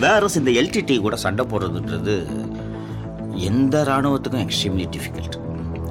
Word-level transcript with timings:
Whereas 0.00 0.36
இந்த 0.38 0.50
LTD 0.50 1.00
கூட 1.00 1.16
சண்டை 1.16 1.46
போடுறதுன்றது 1.50 2.14
எந்த 3.34 3.82
இராணுவத்துக்கும் 3.82 4.44
extremely 4.46 4.86
difficult 4.96 5.36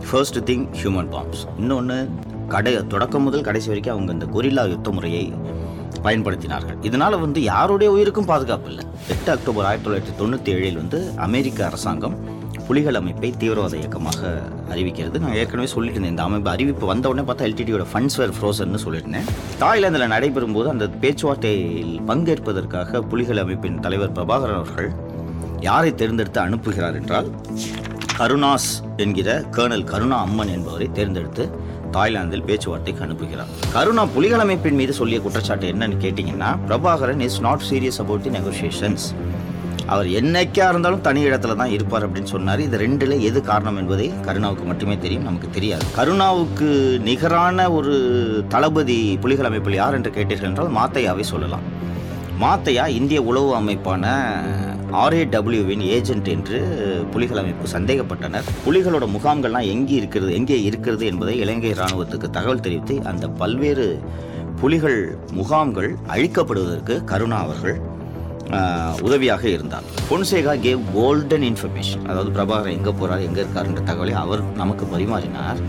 first 0.10 0.38
thing 0.38 0.66
human 0.82 1.10
bombs 1.10 1.44
இன்னொன்று 1.58 2.10
கடை 2.48 2.88
தொடக்கம் 2.88 3.24
முதல் 3.24 3.42
கடைசி 3.42 3.68
வரைக்கும் 3.68 3.96
அவங்க 3.96 4.12
இந்த 4.12 4.26
கொரில்லா 4.26 4.70
யுத்த 4.70 4.92
முறையை 4.92 5.34
பயன்படுத்தினார்கள். 6.04 6.78
இதனால் 6.82 7.20
வந்து 7.20 7.42
யாருடைய 7.42 7.92
உயிருக்கும் 7.92 8.26
பாதுகாப்பு 8.26 8.70
இல்லை. 8.70 8.86
எட்டு 9.08 9.32
அக்டோபர் 9.32 9.66
ஆயிரத்தி 9.66 9.88
தொள்ளாயிரத்தி 9.88 10.16
தொண்ணூற்றி 10.22 10.52
ஏழில் 10.56 10.76
வந்து 10.76 11.12
அமெரிக்க 11.18 11.66
அரசாங்கம் 11.66 12.16
புலிகள் 12.68 12.98
அமைப்பை 13.00 13.30
தீவிரவாத 13.42 13.74
இயக்கமாக 13.78 14.22
அறிவிக்கிறது. 14.74 15.18
நான் 15.24 15.38
ஏற்கனவே 15.42 15.70
சொல்லியிருந்தேன் 15.74 16.14
இந்த 16.14 16.24
அமைப்பு 16.24 16.50
அறிவிப்பு 16.50 16.86
வந்த 16.92 17.10
உடனே 17.12 17.26
பார்த்தா 17.30 17.48
எல்டிடியோட 17.50 17.86
ஃபண்ட்ஸ் 17.92 18.18
வேர் 18.20 18.36
ஃப்ரோசன்னு 18.38 18.82
சொல்லியிருந்தேன் 18.86 19.28
தாய்லாந்தில் 19.64 20.12
நடைபெறும் 20.16 20.56
போது 20.58 20.70
அந்த 20.70 20.88
பேச்சுவார்த்தையில் 21.02 21.96
பங்கேற்பதற்காக 22.10 23.02
புலிகள் 23.02 23.42
அமைப்பின் 23.44 23.80
தலைவர் 23.80 24.16
பிரபாகரன் 24.18 24.60
அவர்கள் 24.62 24.90
யாரை 25.70 25.92
தேர்ந்தெடுத்து 25.96 26.42
அனுப்புகிறார் 26.42 26.98
என்றால் 27.02 27.30
கருணாஸ் 28.20 28.72
என்கிற 29.04 29.30
கர்னல் 29.52 29.86
கருணா 29.92 30.18
அம்மன் 30.26 30.52
என்பவரை 30.56 30.88
தேர்ந்தெடுத்து 30.92 31.46
தாய்லாந்தில் 31.92 32.46
பேச்சுவார்த்தைக்கு 32.50 33.06
அனுப்புகிறார். 33.06 33.50
கருணா 33.74 34.06
புலிகள் 34.06 34.40
அமைப்பின் 34.40 34.76
மீது 34.76 34.94
சொல்லிய 34.94 35.20
குற்றச்சாட்டு 35.22 35.72
என்னன்னு 35.74 35.98
கேட்டிங்கன்னா 36.06 36.50
Prabhakaran 36.68 37.20
is 37.20 37.42
not 37.42 37.66
serious 37.70 38.00
about 38.04 38.22
the 38.22 38.30
negotiations 38.30 39.06
அவர் 39.92 40.08
என்னைக்கா 40.20 40.66
இருந்தாலும் 40.72 41.04
தனி 41.08 41.22
இடத்துல 41.28 41.56
தான் 41.62 41.74
இருப்பார் 41.76 42.06
அப்படின்னு 42.06 42.32
சொன்னார். 42.34 42.62
இது 42.66 42.78
ரெண்டுல 42.84 43.16
எது 43.30 43.40
காரணம் 43.50 43.78
என்பதை 43.82 44.08
கருணாவுக்கு 44.28 44.66
மட்டுமே 44.70 44.96
தெரியும் 45.06 45.28
நமக்கு 45.30 45.50
தெரியாது. 45.58 45.86
கருணாவுக்கு 45.98 46.70
நிகரான 47.08 47.70
ஒரு 47.78 47.96
தளபதி 48.54 48.98
புலிகள் 49.24 49.50
அமைப்பில் 49.50 49.80
யார் 49.82 49.98
என்று 50.00 50.12
கேட்டீர்கள் 50.18 50.50
என்றால் 50.52 50.76
மாத்தையாவை 50.80 51.26
சொல்லலாம். 51.34 51.66
மாத்தையா 52.44 52.86
இந்திய 53.00 53.22
உளவு 53.30 53.50
அமைப்பான 53.62 54.06
ஆர்ஏடபிள்யூவின் 55.04 55.84
ஏஜென்ட் 55.96 56.28
என்று 56.36 56.58
புலிகள் 57.14 57.42
அமைப்பு 57.42 57.68
சந்தேகப்பட்டனர். 57.76 58.50
புலிகளோட 58.66 59.06
முகாம்கள்லாம் 59.16 59.70
எங்கே 59.76 59.96
இருக்கிறது 60.02 60.34
எங்கே 60.40 60.58
இருக்கிறது 60.70 61.06
என்பதை 61.12 61.36
இலங்கை 61.44 61.72
இராணுவத்துக்கு 61.74 62.30
தகவல் 62.38 62.66
தெரிவித்து 62.68 62.96
அந்த 63.12 63.28
பல்வேறு 63.42 63.88
புலிகள் 64.62 65.00
முகாம்கள் 65.40 65.90
அழிக்கப்படுவதற்கு 66.16 66.96
கருணா 67.12 67.40
அவர்கள் 67.48 67.78
உதவியாக 69.08 69.44
இருந்தார். 69.50 69.86
பொன்சேகா 70.10 70.54
கேவ் 70.66 70.82
கோல்டன் 70.94 71.46
இன்ஃபர்மேஷன் 71.50 72.04
அதாவது 72.10 72.30
பிரபாகரன் 72.38 72.76
எங்கே 72.78 72.94
போறார் 73.00 73.26
எங்கே 73.28 73.42
இருக்காருன்ற 73.42 73.84
தகவலை 73.90 74.14
அவர் 74.24 74.44
நமக்கு 74.62 74.86
பரிமாறினார். 74.86 75.62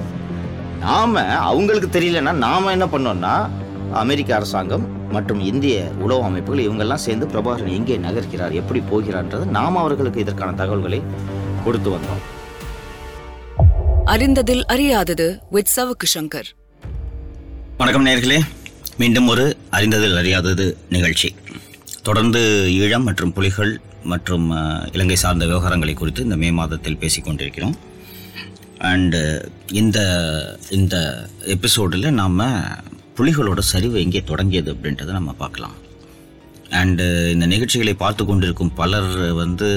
நாம 0.80 1.22
அவங்களுக்கு 1.50 1.88
தெரியலன்னா 1.98 2.32
நாம 2.46 2.70
என்ன 2.70 2.86
பண்ணோம்னா 2.94 3.34
அமெரிக்க 4.02 4.34
அரசாங்கம் 4.34 4.84
மற்றும் 5.10 5.40
இந்திய 5.50 5.74
உளவு 6.04 6.22
அமைப்புகள் 6.22 6.66
இவங்கெல்லாம் 6.66 7.04
சேர்ந்து 7.06 7.26
பிரபாகரன் 7.26 7.74
எங்கே 7.78 7.96
நகர்கிறார் 7.98 8.58
எப்படி 8.60 8.82
போகிறார்ன்றது 8.90 9.44
நாம் 9.56 9.76
அவர்களுக்கு 9.76 10.20
இதற்கான 10.20 10.52
தகவல்களை 10.52 11.02
கொடுத்து 11.64 11.90
வந்தோம். 11.90 12.22
அறிந்ததில் 14.04 14.64
அறியாதது 14.74 15.28
வித் 15.50 15.72
சவுக்கு 15.76 16.08
சங்கர் 16.14 16.50
வணக்கம் 17.76 18.06
நேர்களே. 18.06 18.40
மீண்டும் 18.98 19.28
ஒரு 19.28 19.56
அறிந்ததில் 19.70 20.16
அறியாதது 20.16 20.76
நிகழ்ச்சி. 20.88 21.28
தொடர்ந்து 22.08 22.40
ஈழம் 22.78 23.06
மற்றும் 23.08 23.32
புலிகள் 23.36 23.72
மற்றும் 24.12 24.46
இலங்கை 24.94 25.16
சார்ந்த 25.22 25.44
விவகாரங்களை 25.50 25.94
குறித்து 25.96 26.24
இந்த 26.26 26.36
மே 26.42 26.48
மாதத்தில் 26.58 27.00
பேசிக்கொண்டிருக்கிறோம் 27.02 27.76
அண்டு 28.90 29.20
இந்த 29.80 29.98
இந்த 30.76 30.96
எபிசோடில் 31.54 32.06
நாம் 32.20 32.42
புலிகளோட 33.18 33.60
சரிவு 33.72 33.96
எங்கே 34.04 34.20
தொடங்கியது 34.30 34.68
அப்படின்றத 34.74 35.14
நம்ம 35.18 35.32
பார்க்கலாம். 35.42 35.76
அண்டு 36.80 37.06
இந்த 37.34 37.46
நிகழ்ச்சிகளை 37.52 37.94
பார்த்து 38.02 38.22
கொண்டிருக்கும் 38.24 38.74
பலர் 38.80 39.10
வந்து 39.42 39.68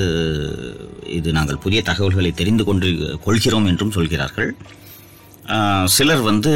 இது 1.17 1.31
நாங்கள் 1.37 1.63
புதிய 1.65 1.81
தகவல்களை 1.89 2.31
தெரிந்து 2.41 2.63
கொண்டு 2.69 2.87
கொள்கிறோம் 3.25 3.69
என்றும் 3.71 3.95
சொல்கிறார்கள். 3.97 4.51
சிலர் 5.85 6.21
வந்து 6.21 6.51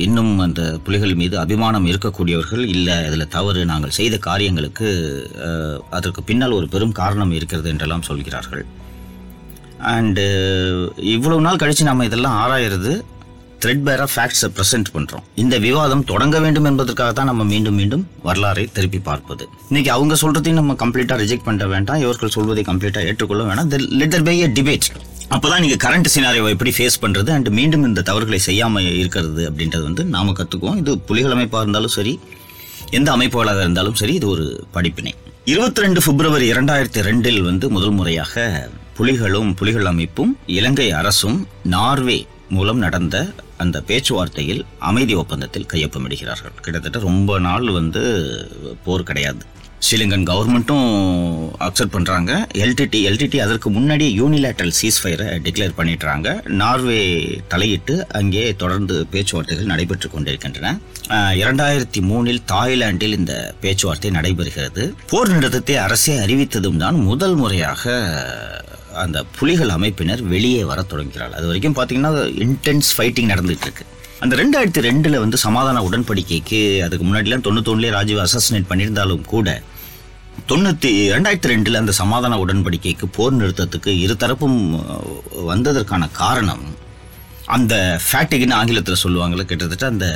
இன்னும் 0.00 0.38
அந்த 0.38 0.78
புலிகள் 0.84 1.14
மீது 1.14 1.38
அபிமானம் 1.38 1.86
இருக்கக்கூடியவர்கள் 1.86 2.66
இல்லை 2.66 3.06
அதில் 3.06 3.28
தவறு 3.28 3.64
நாங்கள் 3.64 3.90
செய்த 3.90 4.18
காரியங்களுக்கு 4.18 4.88
அதற்கு 5.90 6.22
பின்னால் 6.22 6.50
ஒரு 6.50 6.68
பெரும் 6.68 6.92
காரணம் 6.92 7.32
இருக்கிறது 7.32 7.68
என்றெல்லாம் 7.68 8.02
சொல்கிறார்கள். 8.02 8.64
அண்டு 9.94 10.26
இவ்வளவு 10.98 11.40
நாள் 11.40 11.56
கழித்து 11.56 11.84
நம்ம 11.84 12.04
இதெல்லாம் 12.04 12.38
ஆராயிறது 12.44 12.92
த்ரெட் 13.62 13.84
பேராக 13.86 14.08
ஃபேக்ட்ஸை 14.14 14.48
ப்ரெசென்ட் 14.56 14.88
பண்ணுறோம் 14.94 15.24
இந்த 15.42 15.54
விவாதம் 15.64 16.04
தொடங்க 16.10 16.36
வேண்டும் 16.44 16.66
என்பதற்காக 16.70 17.12
தான் 17.18 17.28
நம்ம 17.30 17.44
மீண்டும் 17.52 17.76
மீண்டும் 17.80 18.04
வரலாறை 18.26 18.64
திருப்பி 18.76 19.00
பார்ப்பது. 19.08 19.44
இன்னைக்கு 19.70 19.90
அவங்க 19.94 20.14
சொல்றதையும் 20.22 20.60
நம்ம 20.60 20.76
கம்ப்ளீட்டாக 20.82 21.16
ரிஜெக்ட் 21.22 21.46
பண்ண 21.48 21.66
வேண்டாம். 21.74 22.00
இவர்கள் 22.04 22.34
சொல்வதை 22.36 22.64
கம்ப்ளீட்டாக 22.70 23.08
ஏற்றுக்கொள்ள 23.10 23.44
வேண்டாம் 23.48 23.86
லெட்டர் 24.00 24.26
பை 24.28 24.36
எ 24.46 24.48
டிபேட் 24.58 24.88
அப்பதான் 25.34 25.62
நீங்கள் 25.64 25.82
கரண்ட் 25.84 26.10
சினாரியோவை 26.14 26.50
எப்படி 26.54 26.72
ஃபேஸ் 26.76 27.00
பண்ணுறது 27.02 27.30
அண்ட் 27.36 27.48
மீண்டும் 27.58 27.84
இந்த 27.88 28.04
தவறுகளை 28.10 28.40
செய்யாமல் 28.48 28.86
இருக்கிறது 29.00 29.42
அப்படின்றது 29.48 29.84
வந்து 29.88 30.04
நாம 30.14 30.34
கற்றுக்குவோம் 30.38 30.78
இது 30.82 30.94
புலிகள் 31.10 31.34
அமைப்பாக 31.36 31.64
இருந்தாலும் 31.64 31.94
சரி 31.98 32.14
எந்த 32.98 33.08
அமைப்புகளாக 33.16 33.60
இருந்தாலும் 33.66 33.98
சரி 34.00 34.14
இது 34.20 34.28
ஒரு 34.34 34.46
படிப்பினை. 34.76 35.12
இருபத்தி 35.52 35.82
ரெண்டு 35.84 36.00
பிப்ரவரி 36.06 36.46
இரண்டாயிரத்தி 36.52 37.02
ரெண்டில் 37.08 37.42
வந்து 37.50 37.66
முதல் 37.76 37.94
முறையாக 37.98 38.46
புலிகளும் 38.98 39.50
புலிகள் 39.58 39.90
அமைப்பும் 39.92 40.32
இலங்கை 40.58 40.88
அரசும் 41.00 41.38
நார்வே 41.74 42.18
மூலம் 42.56 42.82
நடந்த 42.86 43.16
அந்த 43.64 43.82
பேச்சுவார்த்தையில் 43.90 44.64
அமைதி 44.90 45.14
ஒப்பந்தத்தில் 45.22 45.70
கையொப்பமிடுகிறார்கள். 45.74 46.56
கிட்டத்தட்ட 46.64 47.06
ரொம்ப 47.10 47.38
நாள் 47.46 47.68
வந்து 47.78 48.02
போர் 48.86 49.08
கிடையாது. 49.10 49.44
ஸ்ரீலங்கன் 49.86 50.24
கவர்மெண்ட்டும் 50.30 50.86
அக்செப்ட் 51.66 51.92
பண்ணுறாங்க 51.96 52.30
எல்டிடி 52.62 53.00
எல்டிடி 53.08 53.38
அதற்கு 53.44 53.68
முன்னாடியே 53.76 54.10
யூனிலேட்ரல் 54.20 54.72
சீஸ்ஃபயரை 54.78 55.26
டிக்ளேர் 55.44 55.76
பண்ணிடுறாங்க. 55.76 56.28
நார்வே 56.60 57.02
தலையிட்டு 57.52 57.94
அங்கே 58.20 58.42
தொடர்ந்து 58.62 58.96
பேச்சுவார்த்தைகள் 59.12 59.70
நடைபெற்று 59.72 60.08
கொண்டிருக்கின்றன. 60.14 60.74
இரண்டாயிரத்தி 61.42 62.00
மூணில் 62.08 62.42
தாய்லாந்தில் 62.52 63.16
இந்த 63.20 63.34
பேச்சுவார்த்தை 63.62 64.12
நடைபெறுகிறது. 64.18 64.84
போர் 65.12 65.32
நிறுத்தத்தை 65.34 65.76
அரசே 65.86 66.16
அறிவித்ததும் 66.24 66.82
தான் 66.84 66.98
முதல் 67.10 67.36
முறையாக 67.42 67.84
அந்த 68.94 69.18
புலிகள் 69.38 69.70
அமைப்பினர் 69.70 70.22
வெளியே 70.26 70.62
வர 70.64 70.80
தொடங்கிறாள் 70.90 71.34
அது 71.34 71.46
வரைக்கும் 71.46 71.76
பார்த்தீங்கன்னா 71.78 72.12
இன்டென்ஸ் 72.44 72.90
ஃபைட்டிங் 72.96 73.30
நடந்துட்டு 73.30 73.66
இருக்கு 73.68 73.86
அந்த 74.20 74.34
ரெண்டாயிரத்தி 74.36 74.80
ரெண்டுல 74.80 75.18
வந்து 75.20 75.38
சமாதான 75.38 75.82
உடன்படிக்கைக்கு 75.82 76.60
அதுக்கு 76.82 77.04
முன்னாடிலாம் 77.04 77.44
தொண்ணூத்தொன்னுலேயே 77.46 77.92
ராஜீவ் 77.92 78.22
அசாசினேட் 78.22 78.70
பண்ணியிருந்தாலும் 78.70 79.24
கூட 79.26 79.48
தொண்ணூற்றி 80.48 80.90
ரெண்டாயிரத்தி 81.12 81.50
ரெண்டில் 81.52 81.80
அந்த 81.80 81.92
சமாதான 81.92 82.36
உடன்படிக்கைக்கு 82.38 83.06
போர் 83.16 83.34
நிறுத்தத்துக்கு 83.34 83.92
இருதரப்பும் 83.98 84.58
வந்ததற்கான 85.48 86.08
காரணம் 86.12 86.64
அந்த 87.48 87.74
ஃபேட்டிக்னு 88.06 88.54
ஆங்கிலத்தில் 88.54 89.02
சொல்லுவாங்களே 89.02 89.44
கிட்டத்தட்ட 89.44 89.86
அந்த 89.86 90.06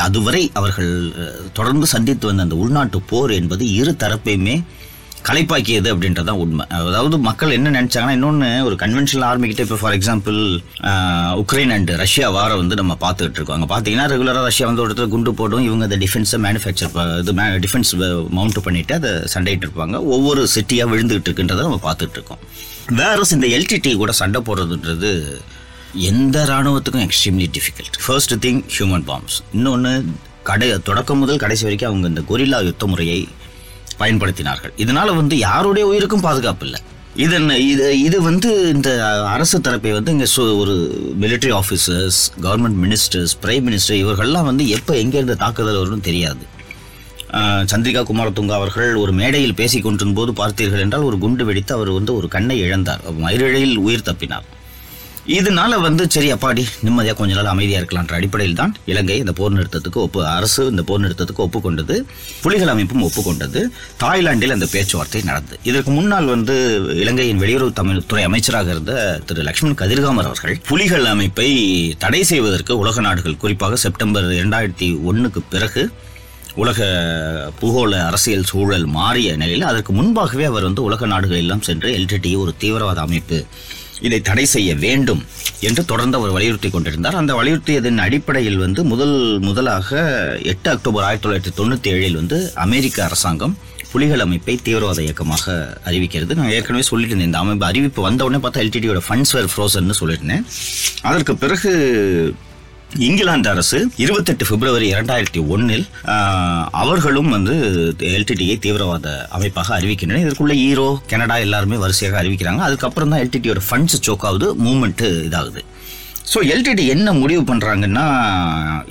அதுவரை 0.00 0.42
அவர்கள் 0.54 0.92
தொடர்ந்து 1.52 1.86
சந்தித்து 1.86 2.26
வந்த 2.26 2.46
அந்த 2.46 2.56
உள்நாட்டு 2.56 3.00
போர் 3.08 3.32
என்பது 3.32 3.64
இரு 3.72 3.92
தரப்பையுமே 3.94 4.56
கலைப்பாக்கியது 5.28 5.88
அப்படின்றது 5.92 6.28
தான் 6.30 6.40
உண்மை. 6.44 6.64
அதாவது 6.88 7.16
மக்கள் 7.28 7.54
என்ன 7.56 7.72
நினைச்சாங்கன்னா 7.76 8.16
இன்னொன்று 8.18 8.48
ஒரு 8.68 8.76
கன்வென்ஷனல் 8.82 9.26
ஆர்மி 9.28 9.48
கிட்ட 9.50 9.62
இப்போ 9.66 9.78
for 9.82 9.96
example 9.98 10.38
Ukraine 11.42 11.72
and 11.76 11.90
Russia 12.02 12.28
war 12.36 12.50
வந்து 12.62 12.78
நம்ம 12.80 12.96
பார்த்துக்கிட்டு 13.04 13.38
இருக்கோம். 13.40 13.56
அங்கே 13.58 13.70
பார்த்தீங்கன்னா 13.72 14.06
ரெகுலராக 14.12 14.44
ரஷ்யா 14.50 14.68
வந்து 14.70 14.82
ஒரு 14.84 14.90
இடத்துல 14.90 15.08
குண்டு 15.14 15.32
போடும் 15.40 15.66
இவங்க 15.68 15.84
அந்த 15.88 15.98
டிஃபென்ஸை 16.04 16.40
மேனுஃபேக்சர் 16.46 16.92
இது 17.22 17.34
டிஃபென்ஸ் 17.66 17.92
மவுண்ட் 18.38 18.62
பண்ணிட்டு 18.68 18.94
அதை 19.00 19.12
சண்டையிட்டு 19.34 19.66
இருப்பாங்க. 19.68 19.96
ஒவ்வொரு 20.16 20.42
சிட்டியாக 20.56 20.90
விழுந்துகிட்டு 20.92 21.28
இருக்குன்றதை 21.30 21.64
நம்ம 21.68 21.80
பார்த்துட்டு 21.88 22.18
இருக்கோம். 22.20 22.42
வேற 23.02 23.18
இந்த 23.36 23.48
எல்டிடி 23.58 23.92
கூட 24.02 24.12
சண்டை 24.22 24.40
போடுறதுன்றது 24.48 25.12
எந்த 26.10 26.36
இராணுவத்துக்கும் 26.50 27.04
extremely 27.06 27.46
difficult 27.56 27.96
first 28.04 28.34
thing 28.44 28.60
human 28.76 29.04
bombs 29.10 29.36
இன்னொன்று 29.56 29.92
கடை 30.48 30.66
தொடக்கம் 30.88 31.20
முதல் 31.22 31.40
கடைசி 31.44 31.64
வரைக்கும் 31.66 31.90
அவங்க 31.90 32.06
இந்த 32.12 32.22
கொரில்லா 32.28 32.58
யுத்த 32.66 32.86
முறையை 32.92 33.20
பயன்படுத்தினார்கள். 34.00 34.74
இதனால 34.84 35.08
வந்து 35.20 35.36
யாருடைய 35.46 35.84
உயிருக்கும் 35.92 36.26
பாதுகாப்பு 36.28 36.66
இல்லை. 36.68 36.80
இது 37.24 37.36
இது 37.72 37.84
இது 38.06 38.16
வந்து 38.28 38.48
இந்த 38.72 38.90
அரசு 39.34 39.58
தரப்பை 39.66 39.92
வந்து 39.98 40.12
இங்கே 40.14 40.26
ஒரு 40.62 40.74
military 41.22 41.52
officers 41.60 42.18
government 42.46 42.78
ministers 42.84 43.34
prime 43.44 43.66
minister 43.68 44.00
இவர்கள்லாம் 44.02 44.48
வந்து 44.50 44.64
எப்போ 44.78 44.94
எங்கேருந்து 45.04 45.36
தாக்குதல் 45.44 45.80
வரும்னு 45.80 46.08
தெரியாது. 46.10 46.44
சந்திரிகா 47.70 48.02
குமாரதுங்கா 48.08 48.58
அவர்கள் 48.58 48.90
ஒரு 49.04 49.12
மேடையில் 49.20 49.56
பேசிக் 49.60 49.86
கொண்டிருந்த 49.86 50.16
போது 50.18 50.32
பார்த்தீர்கள் 50.42 50.82
என்றால் 50.84 51.06
ஒரு 51.08 51.16
குண்டு 51.24 51.46
வெடித்து 51.48 51.72
அவர் 51.76 51.90
வந்து 51.96 52.12
ஒரு 52.18 52.28
கண்ணை 52.34 52.56
இழந்தார். 52.66 53.02
மயிரிழையில் 53.24 53.74
உயிர் 53.86 54.06
தப்பினார். 54.08 54.46
இதனால 55.34 55.78
வந்து 55.80 56.02
சரி 56.08 56.28
அப்பாடி 56.32 56.64
நிம்மதியாக 56.82 57.16
கொஞ்ச 57.18 57.32
நாள் 57.34 57.50
அமைதியாக 57.52 57.80
இருக்கலான்ற 57.80 58.14
அடிப்படையில் 58.18 58.58
தான் 58.60 58.72
இலங்கை 58.84 59.16
இந்த 59.18 59.32
போர் 59.32 59.54
நிறுத்தத்துக்கு 59.54 59.98
ஒப்பு 60.00 60.20
அரசு 60.26 60.62
இந்த 60.70 60.82
போர் 60.82 61.02
நிறுத்தத்துக்கு 61.04 61.42
ஒப்புக்கொண்டது 61.46 61.94
புலிகள் 62.42 62.68
அமைப்பும் 62.68 63.02
ஒப்புக்கொண்டது 63.02 63.60
தாய்லாந்தில் 63.96 64.50
அந்த 64.50 64.66
பேச்சுவார்த்தை 64.72 65.22
நடந்தது. 65.22 65.58
இதற்கு 65.62 65.90
முன்னால் 65.90 66.26
வந்து 66.26 66.54
இலங்கையின் 66.94 67.42
வெளியுறவு 67.42 67.72
தமிழ் 67.72 68.06
துறை 68.06 68.24
அமைச்சராக 68.24 68.70
இருந்த 68.70 68.94
திரு 69.26 69.42
லட்சுமண் 69.42 69.78
கதிர்காமர் 69.82 70.24
அவர்கள் 70.24 70.60
புலிகள் 70.68 71.06
அமைப்பை 71.06 71.48
தடை 71.98 72.22
செய்வதற்கு 72.24 72.78
உலக 72.78 73.00
நாடுகள் 73.00 73.36
குறிப்பாக 73.36 73.76
செப்டம்பர் 73.76 74.28
இரண்டாயிரத்தி 74.32 74.90
ஒன்றுக்கு 75.04 75.42
பிறகு 75.48 75.84
உலக 76.56 76.82
பூகோள 77.60 77.92
அரசியல் 78.04 78.46
சூழல் 78.46 78.86
மாறிய 78.90 79.30
நிலையில் 79.36 79.62
அதற்கு 79.62 79.92
முன்பாகவே 79.92 80.44
அவர் 80.44 80.64
வந்து 80.64 80.82
உலக 80.82 81.06
நாடுகள் 81.06 81.36
எல்லாம் 81.36 81.60
சென்று 81.60 81.90
எல்டிடி 81.98 82.30
ஒரு 82.36 82.54
தீவிரவாத 82.58 83.00
அமைப்பு 83.00 83.40
இதை 84.00 84.20
தடை 84.20 84.44
செய்ய 84.44 84.70
வேண்டும் 84.74 85.22
என்று 85.60 85.84
தொடர்ந்து 85.84 86.18
அவர் 86.18 86.30
வலியுறுத்தி 86.30 86.70
கொண்டிருந்தார். 86.70 87.14
அந்த 87.14 87.34
வலியுறுத்தியதன் 87.34 88.02
அடிப்படையில் 88.06 88.56
வந்து 88.56 88.84
முதல் 88.84 89.38
முதலாக 89.38 90.00
எட்டு 90.42 90.70
அக்டோபர் 90.70 91.02
ஆயிரத்தி 91.02 91.26
தொள்ளாயிரத்தி 91.26 91.54
தொண்ணூற்றி 91.60 91.90
ஏழில் 91.94 92.20
வந்து 92.20 92.52
அமெரிக்க 92.54 93.04
அரசாங்கம் 93.04 93.56
புலிகள் 93.92 94.22
அமைப்பை 94.24 94.54
தீவிரவாத 94.62 95.02
இயக்கமாக 95.02 95.76
அறிவிக்கிறது. 95.88 96.34
நான் 96.34 96.50
ஏற்கனவே 96.56 96.84
சொல்லியிருந்தேன் 96.90 97.30
இந்த 97.30 97.38
அமைப்பு 97.38 97.66
அறிவிப்பு 97.66 98.02
வந்த 98.02 98.24
உடனே 98.24 98.40
பார்த்தா 98.44 98.62
எல்டிடியோட 98.64 99.00
ஃபண்ட்ஸ் 99.06 99.34
வேர் 99.36 99.52
ஃப்ரோசன்னு 99.52 99.98
சொல்லியிருந்தேன் 100.00 100.44
அதற்கு 101.02 101.36
பிறகு 101.36 101.70
இங்கிலாந்து 103.06 103.48
அரசு 103.52 103.78
இருபத்தெட்டு 104.02 104.44
பிப்ரவரி 104.48 104.86
இரண்டாயிரத்தி 104.92 105.40
ஒன்னில் 105.54 105.84
அவர்களும் 106.82 107.30
வந்து 107.34 107.54
எல்டிடியை 108.16 108.54
தீவிரவாத 108.64 109.06
அமைப்பாக 109.36 109.72
அறிவிக்கின்றனர். 109.78 110.24
இதற்குள்ள 110.24 110.54
ஈரோ 110.66 110.86
கனடா 111.10 111.36
எல்லாருமே 111.46 111.76
வரிசையாக 111.84 112.20
அறிவிக்கிறாங்க. 112.20 112.60
அதுக்கப்புறம் 112.66 113.12
தான் 113.12 113.22
எல்டிடியோட 113.24 113.62
ஃபண்ட்ஸ் 113.68 113.98
சோக் 114.06 114.26
ஆகுது 114.28 114.48
மூமெண்ட்டு 114.64 115.08
இதாகுது. 115.28 115.62
ஸோ 116.32 116.38
எல்டிடி 116.54 116.84
என்ன 116.94 117.12
முடிவு 117.22 117.42
பண்ணுறாங்கன்னா 117.50 118.06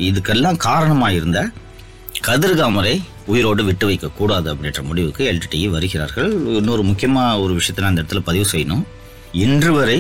இதுக்கெல்லாம் 0.10 0.60
காரணமாக 0.68 1.18
இருந்த 1.20 1.40
கதிர்காமரை 2.28 2.96
உயிரோடு 3.32 3.64
விட்டு 3.70 3.86
வைக்கக்கூடாது 3.92 4.48
அப்படின்ற 4.54 4.82
முடிவுக்கு 4.90 5.24
எல்டிடி 5.32 5.62
வருகிறார்கள். 5.76 6.32
இன்னொரு 6.60 6.84
முக்கியமாக 6.90 7.40
ஒரு 7.46 7.54
விஷயத்தை 7.60 7.82
நான் 7.84 7.94
அந்த 7.94 8.04
இடத்துல 8.04 8.24
பதிவு 8.30 8.48
செய்யணும். 8.54 8.84
இன்று 9.46 9.72
வரை 9.78 10.00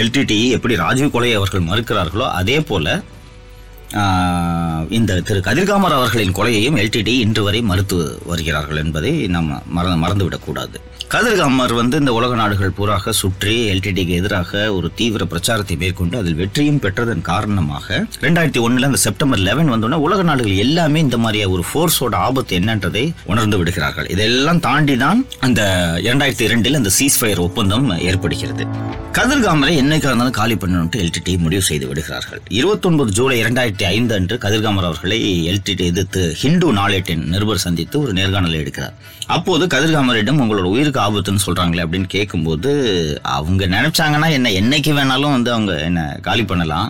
எல்டிடி 0.00 0.40
எப்படி 0.56 0.74
ராஜீவ் 0.84 1.14
கொலையை 1.14 1.36
அவர்கள் 1.40 1.68
மறுக்கிறார்களோ 1.70 2.26
அதே 2.40 2.58
போல் 2.70 2.90
இந்த 4.88 5.20
திரு 5.20 5.40
கதிர்காமர் 5.40 5.96
அவர்களின் 5.98 6.34
கொலையையும் 6.34 6.76
எல்டிடி 6.76 7.14
இன்று 7.24 7.42
வரை 7.42 7.60
மறுத்து 7.62 8.18
வருகிறார்கள் 8.26 8.76
என்பதை 8.76 9.12
நாம் 9.26 9.62
மறந்து 9.66 10.02
மறந்துவிடக்கூடாது. 10.04 10.78
கதிர்காமர் 11.12 11.72
வந்து 11.78 11.98
இந்த 12.00 12.12
உலக 12.16 12.32
நாடுகள் 12.38 12.74
பூராக 12.78 13.12
சுற்றி 13.20 13.54
எல்டிடிக்கு 13.72 14.16
எதிராக 14.20 14.50
ஒரு 14.72 14.88
தீவிர 14.98 15.22
பிரச்சாரத்தை 15.30 15.76
மேற்கொண்டு 15.82 16.18
அதில் 16.18 16.36
வெற்றியும் 16.40 16.80
பெற்றதன் 16.84 17.22
காரணமாக 17.28 18.00
ரெண்டாயிரத்தி 18.24 18.60
ஒன்னுல 18.64 18.88
அந்த 18.90 19.00
செப்டம்பர் 19.04 19.42
லெவன் 19.46 19.72
வந்தோடனே 19.74 19.98
உலக 20.06 20.22
நாடுகள் 20.30 20.60
எல்லாமே 20.64 21.00
இந்த 21.06 21.18
மாதிரியா 21.24 21.46
ஒரு 21.54 21.64
ஃபோர்ஸோட 21.70 22.14
ஆபத்து 22.26 22.58
என்னன்றதை 22.60 23.04
உணர்ந்து 23.32 23.58
விடுகிறார்கள். 23.60 24.10
இதெல்லாம் 24.16 24.60
தாண்டி 24.68 24.96
தான் 25.04 25.22
அந்த 25.48 25.62
இரண்டாயிரத்தி 26.08 26.46
இரண்டில் 26.48 26.80
அந்த 26.80 26.92
சீஸ்ஃபயர் 26.98 27.42
ஒப்பந்தம் 27.46 27.88
ஏற்படுகிறது. 28.08 28.66
கதிர்காமரை 29.18 29.72
என்னைக்கா 29.82 30.08
இருந்தாலும் 30.10 30.38
காலி 30.40 30.54
பண்ணணும்ட்டு 30.54 31.00
எல்டிடி 31.04 31.32
முடிவு 31.44 31.62
செய்து 31.70 31.86
விடுகிறார்கள். 31.86 32.42
29 32.58 33.16
ஜூலை 33.18 33.38
இரண்டாயிரத்தி 33.44 33.84
ஐந்து 33.94 34.14
அன்று 34.18 34.36
கதிர்காமர் 34.44 34.88
அவர்களை 34.90 35.18
எல்டிடி 35.52 35.86
எதிர்த்து 35.92 36.22
ஹிந்து 36.42 36.68
நாளேட்டின் 36.80 37.24
நிருபர் 37.32 37.64
சந்தித்து 37.66 37.96
ஒரு 38.02 38.12
நேர்காணலை 38.12 38.58
எடுக்கிறார். 38.62 38.94
அப்போது 39.36 39.64
கதிர்காமரிடம் 39.66 40.40
உங்களோட 40.44 40.68
உயிருக்கு 40.74 40.96
ஆபத்துன்னு 41.06 41.44
சொல்கிறாங்களே 41.46 41.84
அப்படின்னு 41.84 42.08
கேட்கும்போது 42.16 42.70
அவங்க 43.22 43.66
நினச்சாங்கன்னா 43.66 44.30
என்ன 44.38 44.52
என்றைக்கு 44.60 44.92
வேணாலும் 44.98 45.36
வந்து 45.36 45.52
அவங்க 45.52 45.74
என்னை 45.88 46.06
காலி 46.28 46.44
பண்ணலாம். 46.44 46.88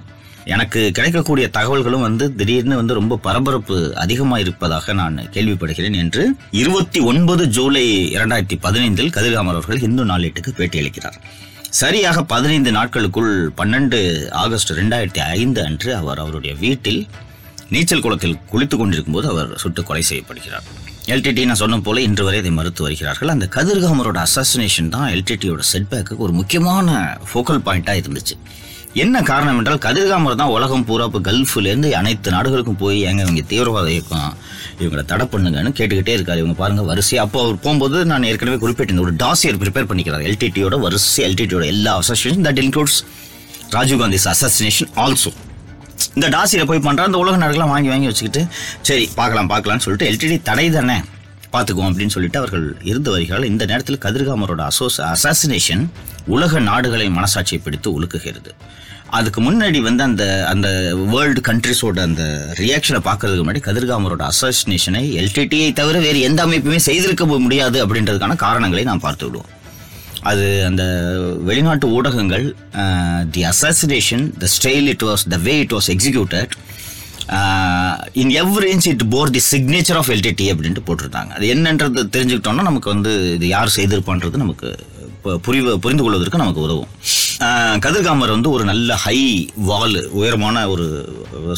எனக்கு 0.54 0.80
கிடைக்கக்கூடிய 0.96 1.46
தகவல்களும் 1.56 2.04
வந்து 2.06 2.34
திடீர்னு 2.34 2.76
வந்து 2.76 2.94
ரொம்ப 2.98 3.18
பரபரப்பு 3.26 3.76
அதிகமாக 3.96 4.40
இருப்பதாக 4.40 4.92
நான் 4.92 5.18
கேள்விப்படுகிறேன் 5.34 5.98
என்று 6.02 6.22
இருபத்தி 6.60 7.00
ஒன்பது 7.10 7.46
ஜூலை 7.56 7.84
இரண்டாயிரத்தி 8.16 8.58
பதினைந்தில் 8.66 9.12
கதிர்காமர் 9.16 9.58
அவர்கள் 9.58 9.84
இந்து 9.88 10.04
நாளேட்டுக்கு 10.04 10.52
பேட்டியளிக்கிறார் 10.60 11.18
சரியாக 11.80 12.22
பதினைந்து 12.24 12.72
நாட்களுக்குள் 12.72 13.32
பன்னெண்டு 13.56 14.00
ஆகஸ்ட் 14.42 14.72
ரெண்டாயிரத்தி 14.72 15.22
ஐந்து 15.38 15.62
அன்று 15.64 15.90
அவர் 15.96 16.18
அவருடைய 16.18 16.54
வீட்டில் 16.64 17.00
நீச்சல் 17.68 18.00
குளத்தில் 18.00 18.38
குளித்துக் 18.46 18.80
கொண்டிருக்கும் 18.80 19.14
போது 19.14 19.28
அவர் 19.28 19.50
சுட்டு 19.56 19.82
கொலை 19.82 20.04
செய்யப்படுகிறார். 20.10 20.68
எல்டிடி 21.12 21.42
நான் 21.48 21.58
சொன்ன 21.60 21.76
போல 21.84 22.00
இன்று 22.06 22.22
வரை 22.24 22.38
அதை 22.40 22.50
மறுத்து 22.56 22.80
வருகிறார்கள். 22.84 23.30
அந்த 23.34 23.46
கதிர்காமரோட 23.54 24.18
அசாசினேஷன் 24.26 24.90
தான் 24.94 25.06
எல்டிடியோட 25.14 25.62
செட்பேக்கு 25.70 26.16
ஒரு 26.24 26.32
முக்கியமான 26.38 26.96
ஃபோக்கல் 27.28 27.60
பாயிண்டாக 27.66 28.00
இருந்துச்சு. 28.02 28.34
என்ன 29.04 29.16
காரணம் 29.30 29.58
என்றால் 29.60 29.80
கதிர்காமர் 29.86 30.38
தான் 30.40 30.52
உலகம் 30.56 30.84
பூரா 30.88 31.06
இப்போ 31.08 31.20
கல்ஃப்லேருந்து 31.28 31.88
அனைத்து 32.00 32.28
நாடுகளுக்கும் 32.36 32.78
போய் 32.82 32.98
எங்க 33.10 33.22
இவங்க 33.26 33.44
தீவிரவாத 33.52 33.88
இயக்கம் 33.94 34.30
இவங்களை 34.80 35.04
தடை 35.12 35.26
பண்ணுங்கன்னு 35.32 35.72
கேட்டுக்கிட்டே 35.78 36.14
இருக்காரு. 36.18 36.42
இவங்க 36.44 36.56
பாருங்க 36.62 36.84
வரிசை 36.90 37.18
அப்போ 37.24 37.40
அவர் 37.44 37.62
போகும்போது 37.64 37.98
நான் 38.12 38.28
ஏற்கனவே 38.30 38.60
குறிப்பிட்டேன் 38.64 39.04
ஒரு 39.06 39.14
டாசியர் 39.24 39.60
ப்ரிப்பேர் 39.64 39.90
பண்ணிக்கிறார். 39.90 40.26
எல்டிடியோட 40.30 40.76
வரிசை 40.86 41.24
எல்டிடியோட 41.28 41.66
எல்லா 41.74 41.94
association 42.02 42.46
that 42.48 42.62
includes 42.64 42.98
Rajiv 43.76 44.02
Gandhi's 44.04 44.28
assassination 44.34 44.92
also 45.04 45.32
இந்த 46.14 46.28
டாசியில் 46.36 46.68
போய் 46.70 46.84
பண்ணுறா 46.86 47.06
அந்த 47.08 47.18
உலக 47.18 47.36
நாடுகள்லாம் 47.42 47.72
வாங்கி 47.74 47.90
வாங்கி 47.92 48.06
வச்சுக்கிட்டு 48.06 48.42
சரி 48.82 49.04
பார்க்கலாம் 49.20 49.50
பார்க்கலாம்னு 49.52 49.84
சொல்லிட்டு 49.86 50.10
எல்டிடி 50.10 50.36
தடை 50.42 50.66
தானே 50.70 50.98
பார்த்துக்குவோம் 51.54 51.90
அப்படின்னு 51.90 52.14
சொல்லிட்டு 52.14 52.38
அவர்கள் 52.38 52.64
இருந்து 52.90 53.10
வருகிறால் 53.10 53.44
இந்த 53.44 53.64
நேரத்தில் 53.66 54.02
கதிர்காமரோட 54.06 54.62
அசோஸ் 54.70 54.98
அசாசினேஷன் 55.12 55.84
உலக 56.26 56.60
நாடுகளை 56.60 57.06
மனசாட்சியை 57.18 57.60
பிடித்து 57.62 57.88
உலுக்குகிறது. 57.98 58.50
அதுக்கு 59.18 59.40
முன்னாடி 59.40 59.78
வந்து 59.80 60.02
அந்த 60.02 60.24
அந்த 60.52 60.68
வேர்ல்டு 61.12 61.40
கண்ட்ரிஸோட 61.48 62.00
அந்த 62.08 62.24
ரியாக்ஷனை 62.58 63.00
பார்க்கறதுக்கு 63.08 63.44
முன்னாடி 63.44 63.62
கதிர்காமரோட 63.68 64.24
அசாசினேஷனை 64.32 65.04
எல்டிடியை 65.20 65.72
தவிர 65.72 65.98
வேறு 66.06 66.20
எந்த 66.20 66.46
அமைப்புமே 66.46 66.80
செய்திருக்க 66.88 67.26
முடியாது 67.46 67.86
அப்படின்றதுக்கான 67.86 68.36
காரணங்களை 68.46 68.84
நாம் 68.84 69.04
பார்த்து 69.06 69.26
விடுவோம். 69.26 69.52
அது 70.30 70.46
அந்த 70.68 70.82
வெளிநாட்டு 71.48 71.86
ஊடகங்கள் 71.96 72.46
the 73.34 73.42
assassination 73.50 74.24
the 74.42 74.48
style 74.56 74.88
it 74.94 75.04
was 75.10 75.24
the 75.34 75.38
way 75.46 75.54
it 75.64 75.74
was 75.76 75.90
executed 75.94 76.54
in 78.22 78.32
every 78.42 78.68
inch 78.74 78.88
it 78.92 79.04
bore 79.14 79.34
the 79.36 79.42
signature 79.52 79.98
of 80.00 80.10
LTTE 80.14 80.46
அப்படின்ட்டு 80.52 80.84
போட்டிருந்தாங்க. 80.88 81.32
அது 81.38 81.46
என்னன்றது 81.54 82.04
தெரிஞ்சுக்கிட்டோம்னா 82.14 82.68
நமக்கு 82.70 82.88
வந்து 82.94 83.12
இது 83.36 83.48
யார் 83.56 83.76
செய்திருப்பான்றது 83.78 84.42
நமக்கு 84.44 84.70
புரிவு 85.46 85.70
புரிந்து 85.84 86.04
கொள்வதற்கு 86.04 86.42
நமக்கு 86.42 86.64
உதவும். 86.66 86.90
கதிர்காமர் 87.86 88.34
வந்து 88.34 88.50
ஒரு 88.56 88.64
நல்ல 88.70 88.96
ஹை 89.04 89.18
வால் 89.70 89.98
உயரமான 90.20 90.68
ஒரு 90.74 90.86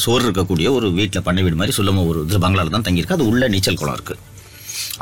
சோறு 0.04 0.24
இருக்கக்கூடிய 0.26 0.66
ஒரு 0.78 0.86
வீட்டில் 0.98 1.26
பண்ணை 1.26 1.42
வீடு 1.44 1.60
மாதிரி 1.60 1.76
சொல்லும் 1.78 2.00
ஒரு 2.10 2.20
இது 2.28 2.40
பங்களாவில் 2.44 2.76
தான் 2.76 2.86
தங்கியிருக்கு. 2.88 3.18
அது 3.18 3.30
உள்ள 3.32 3.48
நீச்சல் 3.54 3.80
குளம் 3.82 3.96
இருக்குது 3.98 4.28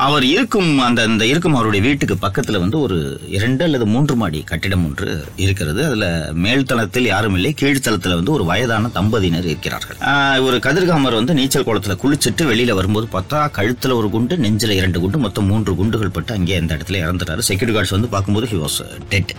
அவர் 0.07 0.25
இருக்கும் 0.25 0.71
அந்த 0.87 1.01
அந்த 1.09 1.25
இருக்கும் 1.27 1.55
அவருடைய 1.59 1.83
வீட்டுக்கு 1.87 2.17
பக்கத்தில் 2.25 2.59
வந்து 2.63 2.77
ஒரு 2.81 2.97
இரண்டு 3.37 3.63
அல்லது 3.67 3.87
மூன்று 3.93 4.15
மாடி 4.21 4.41
கட்டிடம் 4.51 4.85
ஒன்று 4.89 5.09
இருக்கிறது. 5.45 5.81
அதில் 5.87 6.07
மேல்தளத்தில் 6.45 7.09
யாரும் 7.13 7.37
இல்லை. 7.39 7.51
கீழ்த்தளத்தில் 7.61 8.17
வந்து 8.19 8.33
ஒரு 8.33 8.45
வயதான 8.51 8.91
தம்பதியினர் 8.99 9.49
இருக்கிறார்கள். 9.53 9.99
ஒரு 10.47 10.59
கதிர்காமர் 10.67 11.19
வந்து 11.21 11.37
நீச்சல் 11.39 11.67
குளத்துல 11.69 11.97
குளிச்சுட்டு 12.03 12.47
வெளியில் 12.51 12.79
வரும்போது 12.81 13.09
பார்த்தா 13.17 13.41
கழுத்தில் 13.59 13.99
ஒரு 14.01 14.11
குண்டு 14.11 14.37
நெஞ்சில் 14.45 14.79
இரண்டு 14.81 15.01
குண்டு 15.05 15.21
மொத்தம் 15.25 15.49
மூன்று 15.53 15.75
குண்டுகள் 15.81 16.15
பட்டு 16.19 16.35
அங்கேயே 16.39 16.61
அந்த 16.63 16.73
இடத்துல 16.79 17.01
இறந்துட்டாரு. 17.05 17.45
செக்யூரிட்டி 17.51 17.77
கார்ட்ஸ் 17.79 17.97
வந்து 17.97 18.13
பார்க்கும்போது 18.15 18.49
ஹி 18.53 18.61
வாஸ் 18.65 18.81
டெட் 19.15 19.35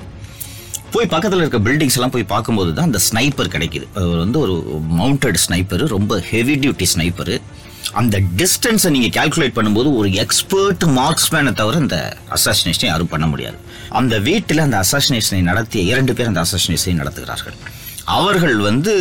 போய் 0.94 1.12
பக்கத்தில் 1.14 1.42
இருக்க 1.42 1.60
பில்டிங்ஸ் 1.66 1.98
எல்லாம் 1.98 2.14
போய் 2.14 2.32
பார்க்கும்போது 2.34 2.72
தான் 2.78 2.88
அந்த 2.90 3.00
ஸ்னைப்பர் 3.08 3.54
கிடைக்குது. 3.56 3.88
அவர் 4.02 4.22
வந்து 4.24 4.40
ஒரு 4.46 4.56
மவுண்டட் 5.00 5.40
ஸ்னைப்பர் 5.46 5.84
ரொம்ப 5.96 6.22
ஹெவி 6.30 6.56
டியூட்டி 6.64 6.86
ஸ்னைப்பரு 6.94 7.36
அந்த 8.00 8.20
டிஸ்டன்ஸை 8.40 8.90
நீங்கள் 8.96 9.14
கால்குலேட் 9.18 9.56
பண்ணும்போது 9.58 9.90
ஒரு 9.96 10.10
எக்ஸ்பர்ட் 10.24 10.84
மார்க்ஸ்மேனை 11.00 11.54
தவிர 11.54 11.78
இந்த 11.78 12.18
அசாசினேஷனை 12.36 12.88
யாரும் 12.90 13.12
பண்ண 13.14 13.28
முடியாது. 13.28 13.58
அந்த 14.00 14.20
வீட்டில் 14.20 14.66
அந்த 14.66 14.78
அசாசினேஷனை 14.84 15.42
நடத்திய 15.42 15.84
இரண்டு 15.92 16.14
பேர் 16.14 16.32
அந்த 16.32 16.44
அசாசினேஷனை 16.46 16.96
நடத்துகிறார்கள். 17.02 17.58
அவர்கள் 18.06 18.58
வந்து 18.58 18.94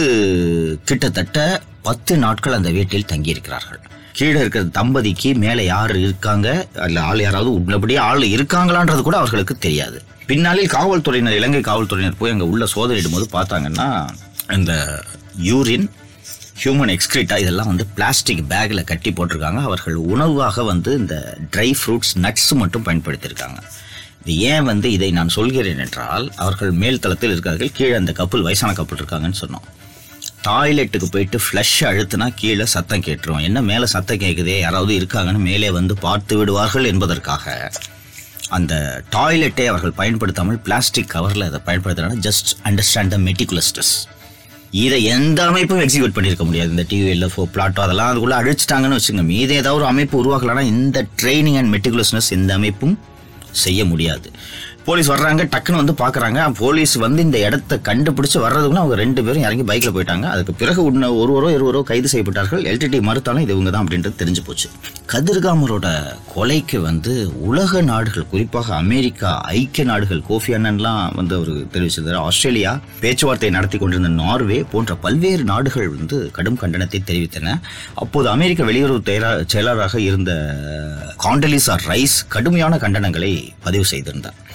கிட்டத்தட்ட 0.85 1.63
பத்து 1.83 2.17
நாட்கள் 2.17 2.53
அந்த 2.53 2.71
வீட்டில் 2.71 3.11
தங்கியிருக்கிறார்கள். 3.13 3.81
கீழே 4.13 4.39
இருக்கிற 4.41 4.65
தம்பதிக்கு 4.79 5.35
மேலே 5.45 5.65
யார் 5.65 5.97
இருக்காங்க? 5.97 6.69
அல்ல 6.85 7.01
ஆள் 7.01 7.21
யாராவது 7.21 7.51
உள்ளபடியே 7.59 7.99
ஆள் 7.99 8.25
இருக்காங்களான்றது 8.37 9.03
கூட 9.03 9.17
அவர்களுக்கு 9.17 9.57
தெரியாது. 9.59 10.03
பின்னாளில் 10.27 10.75
காவல்துறையினர் 10.77 11.39
இலங்கை 11.39 11.61
காவல்துறையினர் 11.69 12.19
போய் 12.19 12.31
அங்கே 12.31 12.45
உள்ள 12.45 12.65
சோதனையிடும் 12.75 13.17
போது 13.17 13.29
பார்த்தாங்கன்னா 13.37 13.89
இந்த 14.57 15.03
யூரின் 15.51 15.89
ஹியூமன் 16.61 16.91
எக்ஸ்கிரிட்டா 16.95 17.37
இதெல்லாம் 17.43 17.69
வந்து 17.71 17.85
பிளாஸ்டிக் 17.97 18.45
பேக்ல 18.53 18.81
கட்டி 18.91 19.11
போட்டிருக்காங்க. 19.19 19.61
அவர்கள் 19.69 19.97
உணவாக 20.13 20.63
வந்து 20.71 20.91
இந்த 21.01 21.17
ட்ரை 21.55 21.69
ஃப்ரூட்ஸ் 21.81 22.13
நட்ஸ் 22.25 22.53
மட்டும் 22.63 22.87
பயன்படுத்தியிருக்காங்க. 22.87 23.61
இது 24.23 24.35
ஏன் 24.53 24.67
வந்து 24.71 24.89
இதை 24.97 25.11
நான் 25.19 25.35
சொல்கிறேன் 25.37 25.83
என்றால் 25.85 26.27
அவர்கள் 26.45 26.73
மேல் 26.81 27.03
தளத்தில் 27.05 27.35
இருக்கார்கள் 27.35 27.71
கீழே 27.77 27.95
அந்த 28.01 28.13
கப்பல் 28.21 28.47
வயசான 28.47 28.73
கப்பல் 28.81 29.01
இருக்காங்கன்னு 29.01 29.41
சொன்னோம். 29.45 29.67
டாய்லெட்டுக்கு 30.49 31.09
போயிட்டு 31.15 31.39
ஃப்ளஷ் 31.45 31.79
அழுத்துனா 31.91 32.29
கீழே 32.41 32.67
சத்தம் 32.75 33.07
கேட்டுரும். 33.07 33.41
என்ன 33.49 33.63
மேலே 33.71 33.87
சத்தம் 33.95 34.23
கேட்குதே 34.25 34.59
யாராவது 34.65 34.93
இருக்காங்கன்னு 35.01 35.47
மேலே 35.51 35.71
வந்து 35.79 35.97
பார்த்து 36.07 36.37
விடுவார்கள் 36.41 36.91
என்பதற்காக 36.93 37.57
அந்த 38.57 38.75
டாய்லெட்டை 39.15 39.65
அவர்கள் 39.71 39.99
பயன்படுத்தாமல் 40.03 40.63
பிளாஸ்டிக் 40.67 41.13
கவரில் 41.17 41.49
அதை 41.49 41.61
பயன்படுத்துகிறாங்க 41.67 42.21
ஜஸ்ட் 42.29 42.53
அண்டர்ஸ்டாண்ட் 42.69 43.15
த 43.15 43.19
மெட்டிகுலஸ்டஸ் 43.27 43.95
இதை 44.71 45.05
எந்த 45.05 45.47
அமைப்பும் 45.47 45.81
எக்ஸிக்யூட் 45.81 46.15
பண்ணியிருக்க 46.17 46.45
முடியாது. 46.45 46.71
இந்த 46.71 46.85
டிவிஎல் 46.91 47.31
ஃபோ 47.37 47.45
பிளாட்டோ 47.55 47.81
அதெல்லாம் 47.81 48.11
அதுக்குள்ளே 48.11 48.37
அழிச்சிட்டாங்கன்னு 48.37 48.99
வச்சுங்க 48.99 49.25
மீது 49.25 49.55
ஏதாவது 49.55 49.75
ஒரு 49.75 49.87
அமைப்பு 49.87 50.17
உருவாக்கலாம்னா 50.23 50.63
இந்த 50.63 51.07
ட்ரைனிங் 51.23 51.57
அண்ட் 51.57 51.75
மெட்டிகுலஸ்னஸ் 51.75 52.31
எந்த 52.31 52.55
அமைப்பும் 52.55 52.99
செய்ய 53.51 53.85
முடியாது. 53.85 54.31
போலீஸ் 54.89 55.11
வர்றாங்க 55.11 55.49
டக்குன்னு 55.57 55.85
வந்து 55.85 55.93
பாக்குறாங்க. 55.93 56.55
போலீஸ் 56.55 56.95
வந்து 56.95 57.23
இந்த 57.23 57.39
இடத்த 57.39 57.81
கண்டுபிடிச்சு 57.83 58.35
வர்றதுக்குள்ள 58.35 58.75
அவங்க 58.75 58.95
ரெண்டு 58.95 59.25
பேரும் 59.25 59.43
இறங்கி 59.43 59.63
பைக்கில் 59.63 59.95
போயிட்டாங்க. 59.95 60.23
அதுக்கு 60.23 60.55
பிறகு 60.55 60.85
உன்ன 60.85 61.13
ஒருவரோ 61.13 61.59
இருவரோ 61.59 61.83
கைது 61.83 62.09
செய்யப்பட்டார்கள். 62.13 62.65
எல்டிடி 62.65 63.01
மறுத்தாலும் 63.01 63.41
இது 63.41 63.53
இவங்க 63.53 63.71
தான் 63.71 63.87
அப்படின்றது 63.87 64.15
தெரிஞ்சு 64.19 64.37
போச்சு. 64.45 64.69
கதிர்காமரோட 65.13 66.15
கொலைக்கு 66.37 66.79
வந்து 66.79 67.41
உலக 67.41 67.81
நாடுகள் 67.81 68.27
குறிப்பாக 68.27 68.75
அமெரிக்கா 68.75 69.41
ஐக்கிய 69.41 69.87
நாடுகள் 69.87 70.23
கோஃபி 70.23 70.55
அண்ணன்லாம் 70.55 71.15
வந்து 71.15 71.35
அவர் 71.35 71.49
தெரிவிச்சிருந்தார். 71.49 72.15
ஆஸ்திரேலியா 72.15 72.81
பேச்சுவார்த்தை 73.01 73.51
நடத்தி 73.51 73.79
கொண்டிருந்த 73.79 74.23
நார்வே 74.23 74.65
போன்ற 74.73 74.95
பல்வேறு 74.95 75.45
நாடுகள் 75.45 75.89
வந்து 75.89 76.31
கடும் 76.33 76.59
கண்டனத்தை 76.61 76.99
தெரிவித்தன. 77.07 77.61
அப்போது 77.95 78.29
அமெரிக்க 78.29 78.65
வெளியுறவு 78.65 79.45
செயலா- 79.53 79.97
இருந்த 79.97 80.57
காண்டலிசா 81.25 81.77
ரைஸ் 81.89 82.25
கடுமையான 82.29 82.77
கண்டனங்களை 82.77 83.49
பதிவு 83.63 83.85
செய்திருந்தார். 83.85 84.47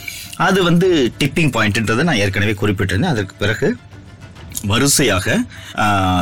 அது 0.47 0.59
வந்து 0.63 0.87
டிப்பிங் 1.19 1.51
பாயிண்ட்ன்றதை 1.55 2.03
நான் 2.03 2.21
ஏற்கனவே 2.25 2.53
குறிப்பிட்டிருந்தேன். 2.61 3.13
அதற்கு 3.15 3.35
பிறகு 3.39 3.67
வரிசையாக 4.71 5.35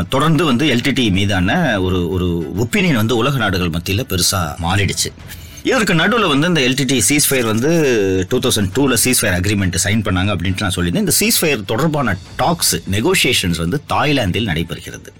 தொடர்ந்து 0.09 0.43
வந்து 0.45 0.65
எல்டிடி 0.73 1.11
மீதான 1.11 1.79
ஒரு 1.85 1.99
ஒரு 2.15 2.27
ஒப்பீனியன் 2.63 2.99
வந்து 3.01 3.15
உலக 3.21 3.37
நாடுகள் 3.37 3.73
மத்தியில் 3.75 4.09
பெருசாக 4.11 4.55
மாறிடுச்சு. 4.65 5.09
இதற்கு 5.63 5.93
நடுவில் 5.93 6.31
வந்து 6.33 6.47
இந்த 6.47 6.61
எல்டிடி 6.67 6.97
சீஸ்ஃபயர் 7.09 7.47
வந்து 7.51 7.71
டூ 8.29 8.37
தௌசண்ட் 8.45 8.71
டூவில் 8.77 9.01
சீஸ்ஃபயர் 9.03 9.35
அக்ரிமெண்ட் 9.39 9.77
சைன் 9.85 10.05
பண்ணாங்க 10.07 10.31
அப்படின்ட்டு 10.35 10.65
நான் 10.65 10.75
சொல்லியிருந்தேன். 10.77 11.05
இந்த 11.07 11.15
சீஸ்ஃபயர் 11.19 11.65
தொடர்பான 11.71 12.15
டாக்ஸ் 12.35 12.75
நெகோசியேஷன்ஸ் 12.95 13.59
வந்து 13.63 13.79
தாய்லாந்தில் 13.93 14.49
நடைபெறுகிறது. 14.51 15.11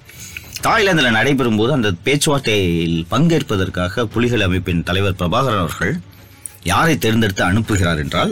தாய்லாந்தில் 0.62 1.16
நடைபெறும் 1.20 1.60
போது 1.60 1.72
அந்த 1.78 1.92
பேச்சுவார்த்தையில் 2.06 3.00
பங்கேற்பதற்காக 3.14 4.06
புலிகள் 4.16 4.46
அமைப்பின் 4.48 4.84
தலைவர் 4.84 5.20
பிரபாகரன் 5.22 5.64
அவர்கள் 5.66 5.94
யாரை 6.64 6.98
தேர்ந்தெடுத்து 6.98 7.44
அனுப்புகிறார் 7.44 8.00
என்றால் 8.04 8.32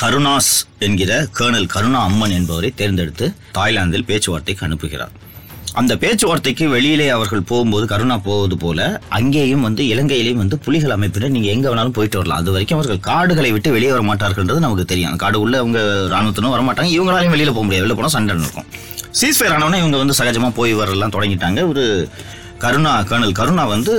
கருணாஸ் 0.00 0.52
என்கிற 0.78 1.12
கேர்னல் 1.38 1.72
கருணா 1.74 2.02
அம்மன் 2.08 2.30
என்பவரை 2.30 2.70
தேர்ந்தெடுத்து 2.80 3.26
தாய்லாந்தில் 3.56 4.06
பேச்சுவார்த்தைக்கு 4.10 4.66
அனுப்புகிறார். 4.66 5.14
அந்த 5.80 5.92
பேச்சுவார்த்தைக்கு 5.96 6.64
வெளியிலே 6.68 7.08
அவர்கள் 7.08 7.48
போகும்போது 7.50 7.86
கருணா 7.86 8.18
போவது 8.18 8.56
போல 8.56 9.00
அங்கேயும் 9.08 9.64
வந்து 9.66 9.82
இலங்கையிலையும் 9.84 10.42
வந்து 10.42 10.58
புலிகள் 10.58 10.94
அமைப்பினர். 10.96 11.34
நீங்க 11.36 11.48
எங்க 11.48 11.66
வேணாலும் 11.70 11.96
போயிட்டு 11.98 12.18
வரலாம். 12.18 12.40
அது 12.42 12.52
வரைக்கும் 12.54 12.78
அவர்கள் 12.78 13.00
காடுகளை 13.00 13.52
விட்டு 13.52 13.70
வெளியே 13.76 13.92
வர 13.92 14.04
மாட்டார்கள்ன்றது 14.10 14.64
நமக்கு 14.66 14.84
தெரியும். 14.84 15.10
அந்த 15.10 15.22
காடு 15.24 15.40
உள்ள 15.40 15.56
அவங்க 15.58 15.80
ராணுவத்தினும் 16.14 16.54
வர 16.56 16.64
மாட்டாங்க 16.68 16.92
இவங்களாலையும் 16.96 17.34
வெளியில 17.36 17.52
போக 17.56 17.64
முடியாது. 17.68 17.86
வெளில 17.86 17.96
போனால் 18.00 18.16
சண்டை 18.16 18.36
இருக்கும் 18.36 18.68
சீஸ்ஃபயர் 19.20 19.54
ஆனவொடனே 19.54 19.80
இவங்க 19.82 19.96
வந்து 20.02 20.18
சகஜமா 20.18 20.50
போய் 20.58 20.72
வரலாம் 20.72 21.14
தொடங்கிட்டாங்க. 21.16 21.60
ஒரு 21.68 21.84
கருணா 22.64 22.92
கர்னல் 23.10 23.38
கருணா 23.38 23.64
வந்து 23.72 23.92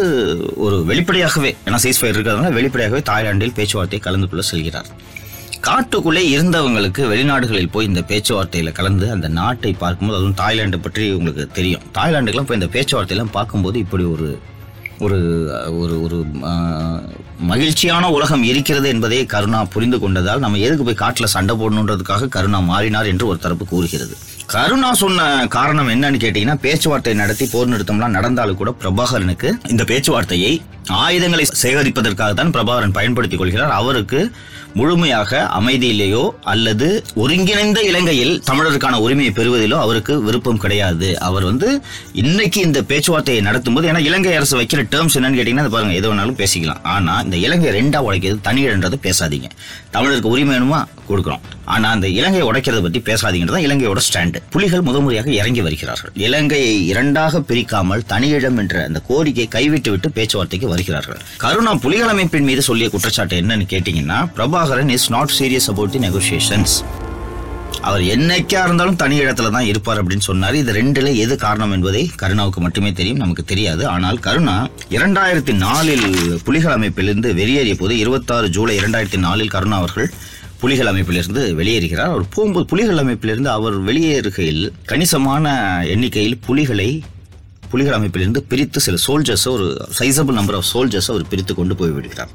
ஒரு 0.66 0.78
வெளிப்படையாகவே 0.90 1.52
ஏன்னா 1.66 1.78
சீஸ்ஃபயர் 1.86 2.14
இருக்கிறதுனால 2.16 2.52
வெளிப்படையாகவே 2.58 3.02
தாய்லாந்தில் 3.10 3.56
பேச்சுவார்த்தை 3.58 4.00
கலந்து 4.08 4.28
கொள்ள 4.30 4.44
செல்கிறார். 4.52 4.90
காட்டுக்குள்ளே 5.68 6.22
இருந்தவங்களுக்கு 6.36 7.02
வெளிநாடுகளில் 7.12 7.72
போய் 7.74 7.90
இந்த 7.90 8.02
பேச்சுவார்த்தையில் 8.12 8.78
கலந்து 8.80 9.06
அந்த 9.16 9.28
நாட்டை 9.40 9.72
பார்க்கும்போது 9.84 10.20
அதுவும் 10.20 10.40
தாய்லாண்டை 10.42 10.80
பற்றி 10.86 11.06
உங்களுக்கு 11.18 11.44
தெரியும். 11.58 11.84
தாய்லாண்டுக்கெல்லாம் 11.98 12.50
போய் 12.52 12.60
இந்த 12.62 12.70
பேச்சுவார்த்தையெல்லாம் 12.76 13.36
பார்க்கும்போது 13.38 13.80
இப்படி 13.86 14.06
ஒரு 14.16 14.30
ஒரு 15.06 15.20
ஒரு 15.82 15.96
ஒரு 16.06 16.18
மகிழ்ச்சியான 17.52 18.10
உலகம் 18.18 18.44
இருக்கிறது 18.50 18.88
என்பதை 18.90 19.22
கருணா 19.36 19.60
புரிந்து 19.76 19.98
கொண்டதால் 19.98 20.44
நம்ம 20.46 20.60
எதுக்கு 20.68 20.84
போய் 20.88 21.02
காட்டில் 21.04 21.34
சண்டை 21.36 21.54
போடணுன்றதுக்காக 21.62 22.30
கருணா 22.36 22.60
மாறினார் 22.72 23.12
என்று 23.14 23.28
ஒரு 23.28 23.40
தரப்பு 23.46 23.66
கூறுகிறது. 23.66 24.16
கருணா 24.52 24.88
சொன்ன 24.94 25.26
காரணம் 25.48 25.90
என்னன்னு 25.90 26.18
கேட்டீங்கன்னா 26.18 26.56
பேச்சுவார்த்தை 26.62 27.14
நடத்தி 27.14 27.46
போர் 27.52 27.70
நிறுத்தம்லாம் 27.70 28.16
நடந்தாலும் 28.16 28.58
கூட 28.58 28.72
பிரபாகரனுக்கு 28.82 29.50
இந்த 29.68 29.84
பேச்சுவார்த்தையை 29.84 30.54
ஆயுதங்களை 30.92 31.46
சேகரிப்பதற்காக 31.64 32.34
தான் 32.34 32.52
பிரபாகரன் 32.52 32.98
பயன்படுத்திக் 32.98 33.40
கொள்கிறார். 33.40 33.72
அவருக்கு 33.72 34.32
முழுமையாக 34.74 35.50
அமைதியிலேயோ 35.60 36.30
அல்லது 36.42 37.04
ஒருங்கிணைந்த 37.16 37.80
இலங்கையில் 37.82 38.42
தமிழருக்கான 38.50 39.00
உரிமையை 39.06 39.34
பெறுவதிலோ 39.36 39.78
அவருக்கு 39.80 40.24
விருப்பம் 40.24 40.58
கிடையாது. 40.58 41.20
அவர் 41.20 41.44
வந்து 41.44 41.82
இன்னைக்கு 42.14 42.62
இந்த 42.62 42.82
பேச்சுவார்த்தையை 42.82 43.42
நடத்தும்போது 43.44 43.90
ஏன்னா 43.92 43.98
இலங்கை 43.98 44.36
அரசு 44.36 44.62
வைக்கிற 44.62 44.84
டேர்ம்ஸ் 44.94 45.18
என்னன்னு 45.18 45.40
கேட்டீங்கன்னா 45.40 45.66
அது 45.66 45.70
பாருங்க 45.70 45.94
எது 45.94 46.14
வேணாலும் 46.14 46.40
பேசிக்கலாம். 46.42 46.84
ஆனா 46.84 47.20
இந்த 47.20 47.38
இலங்கை 47.38 47.72
ரெண்டா 47.80 48.02
உடைக்கிறது 48.08 48.40
தனியிடன்றதை 48.50 49.00
பேசாதீங்க. 49.08 49.50
தமிழருக்கு 49.92 50.34
உரிமை 50.36 50.56
வேணுமா? 50.58 50.82
கொடுக்குறோம். 51.10 51.40
ஆனா 51.66 51.90
அந்த 51.90 52.08
இலங்கையை 52.08 52.46
உடைக்கிறத 52.50 52.82
பத்தி 52.82 53.00
பேசாதீங்கன்றது 53.00 53.58
தான் 53.58 53.66
இலங்கையோட 53.68 54.02
ஸ்டாண்டு 54.08 54.40
புலிகள் 54.50 54.82
முதன்முறையாக 54.82 55.32
இறங்கி 55.32 55.62
வருகிறார்கள். 55.62 56.12
இலங்கையை 56.16 56.88
இரண்டாக 56.88 57.40
பிரிக்காமல் 57.40 58.04
தனியிடம் 58.06 58.58
என்ற 58.58 58.84
அந்த 58.86 59.02
கோரிக்கையை 59.08 59.48
கைவிட்டு 59.48 59.92
விட்டு 59.92 60.12
பேச்சுவார்த்தைக்கு 60.12 60.68
வருகிறார்கள் 60.82 61.22
கருணா 61.44 61.72
புலிகள் 61.84 62.12
அமைப்பின் 62.14 62.48
மீது 62.50 62.62
சொல்லிய 62.70 62.88
குற்றச்சாட்டு 62.94 63.36
என்னன்னு 63.42 63.66
கேட்டீங்கன்னா 63.74 64.18
Prabhakaran 64.38 64.92
is 64.98 65.08
not 65.16 65.34
serious 65.38 65.70
about 65.74 65.94
the 65.96 66.02
negotiations 66.08 66.76
அவர் 67.90 68.04
என்னைக்கா 68.14 68.60
இருந்தாலும் 68.66 68.98
தனி 69.02 69.16
இடத்துல 69.22 69.52
தான் 69.56 69.68
இருப்பார் 69.70 70.00
அப்படின்னு 70.02 70.26
சொன்னார். 70.28 70.56
இது 70.62 70.72
ரெண்டுல 70.78 71.12
எது 71.24 71.36
காரணம் 71.44 71.72
என்பதை 71.76 72.02
கருணாவுக்கு 72.22 72.62
மட்டுமே 72.66 72.92
தெரியும் 73.00 73.22
நமக்கு 73.24 73.44
தெரியாது. 73.52 73.84
ஆனால் 73.94 74.20
கருணா 74.26 74.56
இரண்டாயிரத்தி 74.96 75.54
நாலில் 75.64 76.06
புலிகள் 76.48 76.76
அமைப்பிலிருந்து 76.78 77.30
வெளியேறிய 77.40 77.76
போது 77.80 77.96
இருபத்தாறு 78.04 78.50
ஜூலை 78.58 78.76
இரண்டாயிரத்தி 78.82 79.22
நாலில் 79.26 79.54
கருணா 79.56 79.78
அவர்கள் 79.84 80.10
புலிகள் 80.64 80.92
அமைப்பிலிருந்து 80.92 81.44
வெளியேறுகிறார். 81.60 82.12
அவர் 82.14 82.28
போகும்போது 82.36 82.66
புலிகள் 82.74 83.02
அமைப்பிலிருந்து 83.04 83.52
அவர் 83.58 83.78
வெளியேறுகையில் 83.90 84.64
கணிசமான 84.92 85.56
எண்ணிக்கையில் 85.96 86.40
புலிகளை 86.48 86.90
புலிகள் 87.72 88.00
அமைப்பிலிருந்து 88.00 88.38
பிரித்து 88.38 88.80
சில 88.80 88.98
சோல்ஜர்ஸை 89.08 89.48
ஒரு 89.48 89.88
சைசபிள் 90.00 90.32
நம்பர் 90.32 90.56
ஆஃப் 90.56 90.64
சோல்ஜர்ஸை 90.74 91.12
அவர் 91.12 91.28
பிரித்து 91.28 91.56
கொண்டு 91.56 91.76
போய் 91.76 91.90
விடுகிறார். 91.90 92.30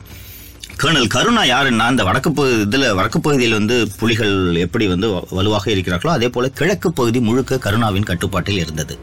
கர்னல் 0.83 1.07
கருணா 1.07 1.43
யாருன்னா 1.43 1.91
இந்த 1.91 2.05
வடக்கு 2.05 2.33
பகுதி 2.33 2.61
இதில் 2.61 2.93
வடக்கு 2.93 3.21
பகுதியில் 3.21 3.53
வந்து 3.53 3.89
புலிகள் 3.99 4.55
எப்படி 4.55 4.87
வந்து 4.87 5.09
வ- 5.09 5.25
வலுவாக 5.31 5.71
இருக்கிறார்களோ 5.71 6.09
அதே 6.09 6.29
போல் 6.29 6.53
கிழக்கு 6.53 6.93
பகுதி 6.93 7.21
முழுக்க 7.21 7.59
கருணாவின் 7.59 8.03
கட்டுப்பாட்டில் 8.03 8.57
இருந்தது. 8.57 8.99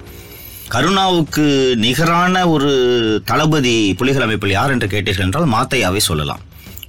கருணாவுக்கு 0.72 1.76
நிகரான 1.76 2.50
ஒரு 2.50 2.72
தளபதி 3.26 3.94
புலிகள் 3.94 4.22
அமைப்பில் 4.22 4.52
யார் 4.52 4.72
என்று 4.72 4.88
கேட்டீர்கள் 4.88 5.20
என்றால் 5.20 5.48
மாத்தையாவை 5.48 5.98
சொல்லலாம். 5.98 6.40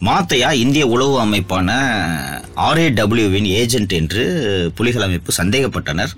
மாத்தையா 0.00 0.52
இந்திய 0.52 0.86
உளவு 0.86 1.24
அமைப்பான 1.24 1.72
ஆர்ஏடபிள்யூவின் 2.56 3.44
ஏஜென்ட் 3.44 3.92
என்று 3.92 4.72
புலிகள் 4.74 5.02
அமைப்பு 5.02 5.32
சந்தேகப்பட்டனர். 5.44 6.10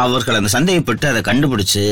அவர்கள் 0.00 0.38
அந்த 0.38 0.50
சந்தேகப்பட்டு 0.54 1.06
அதை 1.10 1.20
கண்டுபிடிச்சு 1.28 1.82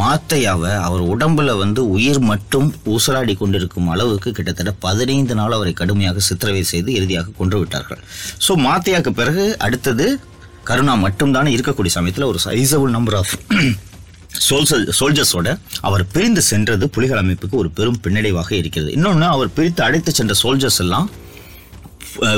மாத்தையாவை 0.00 0.72
அவர் 0.86 1.02
உடம்புல 1.12 1.56
வந்து 1.62 1.80
உயிர் 1.96 2.20
மட்டும் 2.30 2.68
ஊசலாடி 2.94 3.34
கொண்டிருக்கும் 3.42 3.88
அளவுக்கு 3.94 4.30
கிட்டத்தட்ட 4.38 4.72
பதினைந்து 4.86 5.36
நாள் 5.38 5.56
அவரை 5.58 5.72
கடுமையாக 5.80 6.24
சித்திரவை 6.28 6.64
செய்து 6.72 6.90
இறுதியாக 6.98 7.34
கொன்று 7.40 7.58
விட்டார்கள். 7.60 8.02
ஸோ 8.46 8.54
மாத்தையாக்கு 8.66 9.12
பிறகு 9.20 9.44
அடுத்தது 9.66 10.06
கருணா 10.70 10.94
மட்டும்தானே 11.06 11.50
இருக்கக்கூடிய 11.56 11.94
சமயத்தில் 11.98 12.30
ஒரு 12.30 12.40
சைசபிள் 12.46 12.96
நம்பர் 12.96 13.18
ஆஃப் 13.20 13.34
சோல்சல் 14.46 14.86
சோல்ஜர்ஸோட 14.98 15.50
அவர் 15.88 16.02
பிரிந்து 16.14 16.42
சென்றது 16.50 16.86
புலிகள் 16.94 17.22
அமைப்புக்கு 17.22 17.56
ஒரு 17.62 17.70
பெரும் 17.78 18.00
பின்னடைவாக 18.04 18.50
இருக்கிறது. 18.62 18.90
இன்னொன்று 18.96 19.26
அவர் 19.36 19.54
பிரித்து 19.58 19.82
அழைத்து 19.86 20.12
சென்ற 20.18 20.34
சோல்ஜர்ஸ் 20.42 20.80
எல்லாம் 20.84 21.06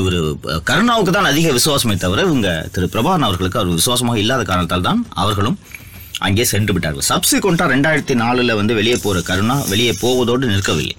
ஒரு 0.06 0.18
கருணாவுக்கு 0.68 1.12
தான் 1.16 1.28
அதிக 1.32 1.48
விசுவாசமே 1.58 1.94
தவிர 2.04 2.22
இவங்க 2.28 2.50
திரு 2.74 2.86
பிரபாகரன் 2.94 3.26
அவர்களுக்கு 3.28 3.60
அவர் 3.60 3.78
விசுவாசமாக 3.80 4.22
இல்லாத 4.22 4.42
காரணத்தால் 4.50 4.86
தான் 4.88 5.00
அவர்களும் 5.22 5.58
அங்கே 6.26 6.44
சென்று 6.52 6.72
விட்டார்கள். 6.74 7.06
சப்சிக்வெண்டா 7.10 7.66
ரெண்டாயிரத்தி 7.74 8.14
நாலில் 8.22 8.56
வந்து 8.60 8.72
வெளியே 8.78 8.96
போகிற 9.04 9.20
கருணா 9.28 9.56
வெளியே 9.72 9.92
போவதோடு 10.02 10.46
நிற்கவில்லை. 10.54 10.96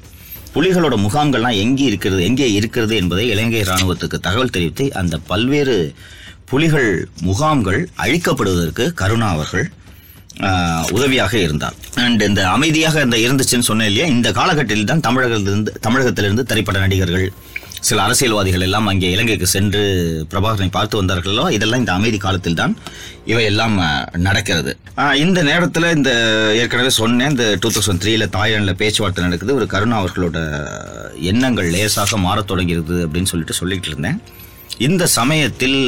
புலிகளோட 0.54 0.96
முகாம்கள்லாம் 1.06 1.58
எங்கே 1.64 1.86
இருக்கிறது 1.90 2.22
எங்கே 2.30 2.48
இருக்கிறது 2.60 2.94
என்பதை 3.02 3.26
இலங்கை 3.34 3.64
ராணுவத்துக்கு 3.72 4.20
தகவல் 4.28 4.54
தெரிவித்து 4.56 4.86
அந்த 5.02 5.18
பல்வேறு 5.32 5.76
புலிகள் 6.52 6.90
முகாம்கள் 7.28 7.82
அழிக்கப்படுவதற்கு 8.06 8.86
கருணா 9.02 9.28
அவர்கள் 9.36 9.68
உதவியாக 10.98 11.34
இருந்தார். 11.46 11.76
அண்ட் 12.06 12.22
இந்த 12.30 12.42
அமைதியாக 12.56 13.02
இந்த 13.08 13.18
இருந்துச்சுன்னு 13.26 13.68
சொன்னேன் 13.70 13.90
இல்லையா? 13.92 14.08
இந்த 14.16 14.28
காலகட்டத்தில் 14.40 14.90
தான் 14.92 15.06
தமிழகத்திலிருந்து 15.08 15.72
தமிழகத்திலிருந்து 15.86 16.46
திரைப்பட 16.52 16.78
நடிகர்கள் 16.86 17.28
சில 17.88 18.02
அரசியல்வாதிகள் 18.06 18.66
எல்லாம் 18.68 18.88
அங்கே 18.92 19.12
இலங்கைக்கு 19.16 19.48
சென்று 19.56 19.82
பிரபாகரனை 20.32 20.72
பார்த்து 20.78 21.00
வந்தார்களோ 21.02 21.46
இதெல்லாம் 21.58 21.82
இந்த 21.84 21.94
அமைதி 22.00 22.18
காலத்தில் 22.26 22.60
தான் 22.62 22.74
இவையெல்லாம் 23.32 23.76
எல்லாம் 23.80 24.22
நடக்கிறது. 24.28 24.72
இந்த 25.24 25.40
நேரத்தில் 25.50 25.94
இந்த 25.98 26.12
ஏற்கனவே 26.62 26.92
சொன்னேன் 27.00 27.32
இந்த 27.34 27.46
டூ 27.62 27.70
தௌசண்ட் 27.76 28.02
த்ரீல 28.04 28.28
தாய்லாண்டில் 28.36 28.80
பேச்சுவார்த்தை 28.82 29.24
நடக்குது. 29.26 29.56
ஒரு 29.60 29.68
கருணா 29.74 29.98
அவர்களோட 30.02 30.38
எண்ணங்கள் 31.32 31.72
லேசாக 31.76 32.18
மாறத் 32.26 32.50
தொடங்கிறது 32.52 32.98
அப்படின்னு 33.06 33.32
சொல்லிட்டு 33.34 33.60
சொல்லிட்டு 33.62 33.90
இருந்தேன். 33.92 34.20
இந்த 34.78 35.08
சமயத்தில் 35.08 35.80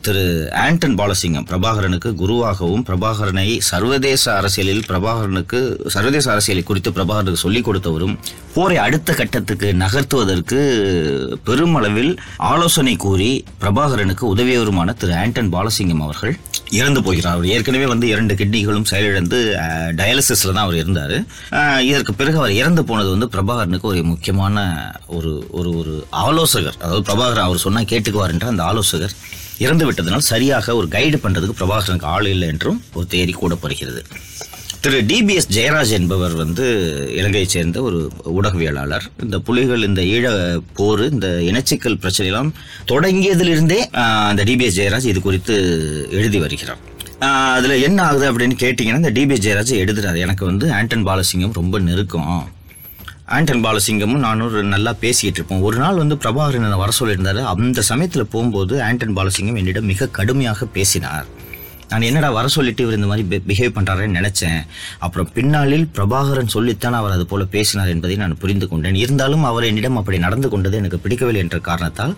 திரு 0.00 0.50
ஆண்டன் 0.52 0.96
பாலசிங்கம் 0.98 1.46
பிரபாகரனுக்கு 1.50 2.10
குருவாகவும் 2.14 2.84
பிரபாகரனை 2.88 3.58
சர்வதேச 3.58 4.36
அரசியலில் 4.36 4.82
பிரபாகரனுக்கு 4.88 5.76
சர்வதேச 5.86 6.30
அரசியலை 6.30 6.62
குறித்து 6.62 6.90
பிரபாகரனுக்கு 6.90 7.32
சொல்லிக் 7.32 7.66
கொடுத்தவரும் 7.68 8.18
போரை 8.54 8.76
அடுத்த 8.76 9.14
கட்டத்துக்கு 9.14 9.74
நகர்த்துவதற்கு 9.74 10.60
பெருமளவில் 11.44 12.18
ஆலோசனை 12.36 12.96
கூறி 12.96 13.44
பிரபாகரனுக்கு 13.60 14.36
உதவியவருமான 14.36 14.94
திரு 14.94 15.14
ஆண்டன் 15.14 15.52
பாலசிங்கம் 15.52 16.02
அவர்கள். 16.02 16.36
இறந்து 16.78 17.00
போகிறார். 17.06 17.36
அவர் 17.36 17.50
ஏற்கனவே 17.54 17.86
வந்து 17.92 18.06
இரண்டு 18.12 18.34
கிட்னிகளும் 18.40 18.88
செயலிழந்து 18.92 19.38
டயாலிசிஸில் 20.00 20.54
தான் 20.56 20.64
அவர் 20.66 20.80
இருந்தார். 20.82 21.16
இதற்கு 21.90 22.14
பிறகு 22.20 22.38
அவர் 22.42 22.58
இறந்து 22.60 22.84
போனது 22.90 23.10
வந்து 23.14 23.28
பிரபாகரனுக்கு 23.34 23.90
ஒரு 23.92 24.02
முக்கியமான 24.12 24.66
ஒரு 25.18 25.32
ஒரு 25.58 25.72
ஒரு 25.80 25.94
ஆலோசகர். 26.26 26.78
அதாவது 26.82 27.06
பிரபாகரன் 27.10 27.46
அவர் 27.48 27.64
சொன்னால் 27.66 27.90
கேட்டுக்குவார் 27.92 28.34
என்ற 28.36 28.48
அந்த 28.54 28.64
ஆலோசகர் 28.70 29.16
இறந்து 29.64 29.84
விட்டதனால் 29.88 30.28
சரியாக 30.32 30.74
ஒரு 30.80 30.88
கைடு 30.94 31.18
பண்ணுறதுக்கு 31.24 31.58
பிரபாகரனுக்கு 31.60 32.10
ஆள் 32.14 32.30
இல்லை 32.34 32.46
என்றும் 32.54 32.80
ஒரு 32.98 33.06
தேரி 33.14 33.34
கூடப்படுகிறது. 33.42 34.02
திரு 34.84 34.98
டிபிஎஸ் 35.02 35.46
ஜெயராஜ் 35.54 35.90
என்பவர் 35.90 36.32
வந்து 36.32 36.64
இலங்கையைச் 37.16 37.52
சேர்ந்த 37.54 37.82
ஒரு 37.82 38.10
ஊடகவியலாளர். 38.24 39.04
இந்த 39.22 39.38
புலிகள் 39.38 39.82
இந்த 39.82 40.02
ஈழ 40.02 40.26
போர் 40.74 41.10
இந்த 41.10 41.26
இனச்சிக்கல் 41.26 41.96
பிரச்சனையெல்லாம் 42.02 42.50
தொடங்கியதிலிருந்தே 42.88 43.78
அந்த 44.30 44.44
டிபிஎஸ் 44.44 44.76
ஜெயராஜ் 44.78 45.04
இது 45.04 45.20
குறித்து 45.20 45.54
எழுதி 46.10 46.38
வருகிறார். 46.38 46.76
அதில் 47.54 47.82
என்ன 47.82 48.02
ஆகுது 48.02 48.26
அப்படின்னு 48.32 48.58
கேட்டிங்கன்னா 48.64 49.00
இந்த 49.00 49.10
டிபிஎஸ் 49.10 49.44
ஜெயராஜ் 49.46 49.72
எழுதுறாரு. 49.82 50.18
எனக்கு 50.18 50.44
வந்து 50.44 50.72
ஆண்டன் 50.72 51.06
பாலசிங்கம் 51.06 51.52
ரொம்ப 51.52 51.78
நெருக்கம். 51.78 52.52
ஆண்டன் 53.24 53.64
பாலசிங்கமும் 53.64 54.24
நானும் 54.26 54.46
ஒரு 54.46 54.62
நல்லா 54.62 54.92
பேசிக்கிட்டு 54.92 55.38
இருப்போம். 55.38 55.62
ஒரு 55.62 55.78
நாள் 55.78 55.94
வந்து 55.94 56.14
பிரபாகரன் 56.14 56.76
வர 56.76 56.92
சொல்லியிருந்தாரு. 57.00 57.42
அந்த 57.54 57.82
சமயத்தில் 57.82 58.26
போகும்போது 58.26 58.82
ஆண்டன் 58.82 59.16
பாலசிங்கம் 59.16 59.56
என்னிடம் 59.56 59.84
மிக 59.84 60.08
கடுமையாக 60.08 60.66
பேசினார். 60.66 61.42
நான் 61.90 62.06
என்னடா 62.08 62.28
வர 62.36 62.46
சொல்லிட்டு 62.54 62.82
இவர் 62.84 62.96
இந்த 62.98 63.08
மாதிரி 63.10 63.40
பிஹேவ் 63.48 63.74
பண்ணுறாருன்னு 63.76 64.18
நினைச்சேன். 64.20 64.60
அப்புறம் 65.04 65.28
பின்னாளில் 65.36 65.84
பிரபாகரன் 65.96 66.54
சொல்லித்தான் 66.54 66.96
அவர் 67.00 67.14
அது 67.16 67.24
போல 67.32 67.44
பேசினார் 67.54 67.92
என்பதை 67.94 68.16
நான் 68.22 68.40
புரிந்து 68.42 68.66
கொண்டேன். 68.68 68.98
இருந்தாலும் 69.04 69.44
அவர் 69.50 69.68
என்னிடம் 69.70 69.98
அப்படி 70.00 70.18
நடந்து 70.26 70.48
கொண்டது 70.54 70.78
எனக்கு 70.80 70.98
பிடிக்கவில்லை 71.04 71.42
என்ற 71.44 71.58
காரணத்தால் 71.68 72.14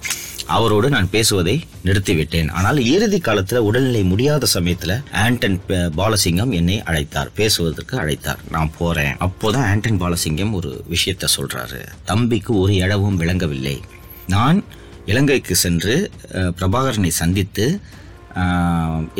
அவரோடு 0.56 0.88
நான் 0.94 1.10
பேசுவதை 1.14 1.56
நிறுத்திவிட்டேன். 1.86 2.50
ஆனால் 2.58 2.78
இறுதி 2.94 3.18
காலத்தில் 3.28 3.66
உடல்நிலை 3.68 4.02
முடியாத 4.12 4.46
சமயத்தில் 4.54 4.94
ஆண்டன் 5.24 5.58
பாலசிங்கம் 5.98 6.52
என்னை 6.58 6.76
அழைத்தார். 6.90 7.30
பேசுவதற்கு 7.40 7.94
அழைத்தார். 8.02 8.42
நான் 8.54 8.72
போறேன். 8.78 9.14
அப்போதான் 9.26 9.68
ஆண்டன் 9.72 10.00
பாலசிங்கம் 10.02 10.54
ஒரு 10.60 10.70
விஷயத்த 10.94 11.32
சொல்றாரு. 11.36 11.82
தம்பிக்கு 12.10 12.54
ஒரு 12.62 12.74
இடவும் 12.84 13.20
விளங்கவில்லை. 13.22 13.76
நான் 14.34 14.60
இலங்கைக்கு 15.12 15.54
சென்று 15.64 15.94
பிரபாகரனை 16.58 17.12
சந்தித்து 17.22 17.66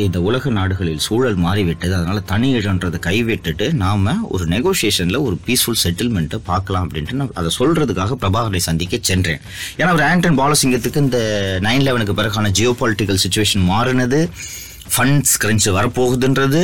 இந்த 0.05 0.17
உலக 0.27 0.49
நாடுகளில் 0.57 1.03
சூழல் 1.05 1.37
மாறிவிட்டது. 1.45 1.93
அதனால் 1.97 2.21
தனி 2.31 2.49
இடன்றதை 2.57 2.99
கைவிட்டுட்டு 3.07 3.65
நாம் 3.83 4.05
ஒரு 4.35 4.43
நெகோசியேஷனில் 4.53 5.19
ஒரு 5.27 5.35
பீஸ்ஃபுல் 5.45 5.79
செட்டில்மெண்ட்டை 5.83 6.39
பார்க்கலாம் 6.49 6.83
அப்படின்ட்டு 6.85 7.19
நான் 7.19 7.37
அதை 7.41 7.51
சொல்கிறதுக்காக 7.59 8.17
பிரபாகரனை 8.23 8.61
சந்திக்க 8.69 8.97
சென்றேன். 9.11 9.41
ஏன்னா 9.77 9.91
அவர் 9.93 10.05
ஆண்டன் 10.09 10.39
பாலசிங்கத்துக்கு 10.41 11.03
இந்த 11.05 11.19
நைன் 11.67 11.85
லெவனுக்கு 11.87 12.17
பிறகான 12.19 12.51
ஜியோ 12.59 12.73
பாலிட்டிக்கல் 12.81 13.21
சுச்சுவேஷன் 13.23 13.65
மாறினது 13.71 14.19
ஃபண்ட்ஸ் 14.95 15.37
கிரன்ச் 15.43 15.69
வரப்போகுதுன்றது 15.77 16.61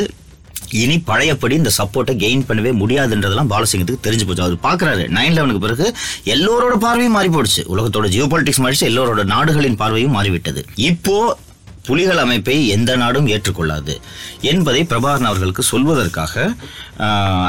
இனி 0.81 0.97
பழையபடி 1.07 1.55
இந்த 1.61 1.71
சப்போர்ட்டை 1.77 2.13
கெயின் 2.23 2.45
பண்ணவே 2.49 2.71
முடியாதுன்றதெல்லாம் 2.81 3.51
பாலசிங்கத்துக்கு 3.53 4.05
தெரிஞ்சு 4.07 4.25
போச்சு. 4.27 4.45
அவர் 4.45 4.63
பார்க்குறாரு 4.67 5.03
நைன் 5.17 5.35
லெவனுக்கு 5.37 5.63
பிறகு 5.65 5.87
எல்லோரோட 6.35 6.75
பார்வையும் 6.85 7.17
மாறி 7.17 7.31
போடுச்சு 7.35 7.63
உலகத்தோட 7.73 8.07
ஜியோ 8.15 8.27
பாலிட்டிக்ஸ் 8.33 8.61
மாறிச்சு 8.65 8.87
எல்லோரோட 8.91 9.23
நாடுகளின் 9.33 9.79
பார்வையும் 9.81 10.15
மாறிவிட்டது. 10.17 10.63
இப்போ 10.91 11.17
புலிகள் 11.87 12.19
அமைப்பை 12.23 12.55
எந்த 12.75 12.91
நாடும் 13.01 13.27
ஏற்றுக்கொள்ளாது 13.33 13.93
என்பதை 14.51 14.81
பிரபாகரன் 14.91 15.29
அவர்களுக்கு 15.29 15.63
சொல்வதற்காக 15.71 16.43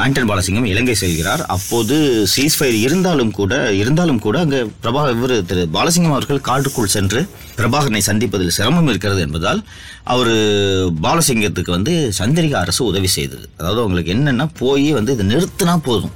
ஆண்டன் 0.03 0.27
பாலசிங்கம் 0.29 0.67
இலங்கை 0.71 0.95
செல்கிறார். 1.01 1.43
அப்போது 1.55 1.95
சீஸ்ஃபயர் 2.33 2.77
இருந்தாலும் 2.85 3.31
கூட 3.39 3.53
இருந்தாலும் 3.81 4.19
கூட 4.25 4.35
அங்கே 4.45 4.59
பிரபா 4.83 5.03
இவர் 5.15 5.35
திரு 5.51 5.63
பாலசிங்கம் 5.77 6.15
அவர்கள் 6.17 6.45
காட்டுக்குள் 6.49 6.93
சென்று 6.95 7.21
பிரபாகரனை 7.59 8.03
சந்திப்பதில் 8.09 8.55
சிரமம் 8.57 8.91
இருக்கிறது 8.93 9.23
என்பதால் 9.27 9.61
அவர் 10.15 10.33
பாலசிங்கத்துக்கு 11.07 11.77
வந்து 11.77 11.95
சந்திரிகா 12.19 12.59
அரசு 12.65 12.83
உதவி 12.91 13.11
செய்தது. 13.17 13.47
அதாவது 13.59 13.81
அவங்களுக்கு 13.85 14.15
என்னென்னா 14.17 14.47
போய் 14.63 14.87
வந்து 14.99 15.13
இதை 15.17 15.27
நிறுத்தினா 15.33 15.75
போதும். 15.89 16.15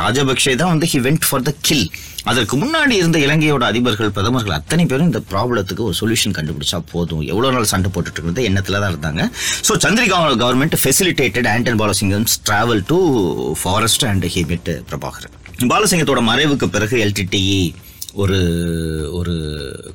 ராஜபக்சே 0.00 0.54
தான் 0.60 0.72
வந்து 0.72 0.86
he 0.92 0.98
went 1.06 1.26
for 1.28 1.44
the 1.48 1.52
kill 1.68 1.86
அதற்கு 2.30 2.54
முன்னாடி 2.62 2.94
இருந்த 3.00 3.18
இலங்கையோட 3.26 3.64
அதிபர்கள் 3.70 4.12
பிரதமர்கள் 4.16 4.56
அத்தனை 4.56 4.84
பேரும் 4.86 5.08
இந்த 5.10 5.20
ப்ராப்ளத்துக்கு 5.32 5.82
ஒரு 5.88 5.96
சொல்யூஷன் 6.00 6.36
கண்டுபிடிச்சா 6.38 6.78
போதும். 6.92 7.22
எவ்வளோ 7.32 7.50
நாள் 7.50 7.70
சண்டை 7.72 7.90
போட்டுட்டு 7.94 8.20
இருந்தது 8.22 8.46
எண்ணத்தில் 8.50 8.80
தான் 8.82 8.92
இருந்தாங்க. 8.92 9.24
So 9.68 9.74
Chandrika 9.84 10.18
government 10.44 10.76
facilitated 10.82 11.48
Anton 11.54 11.80
Balasingham's 11.82 12.36
travel 12.50 12.82
to 12.92 12.98
forest 13.62 14.06
and 14.10 14.26
he 14.36 14.44
met 14.52 14.70
பாலசிங்கத்தோட 15.74 16.22
மறைவுக்கு 16.30 16.68
பிறகு 16.76 16.96
எல்டிடிஇ 17.06 17.60
ஒரு 18.22 18.38
ஒரு 19.12 19.34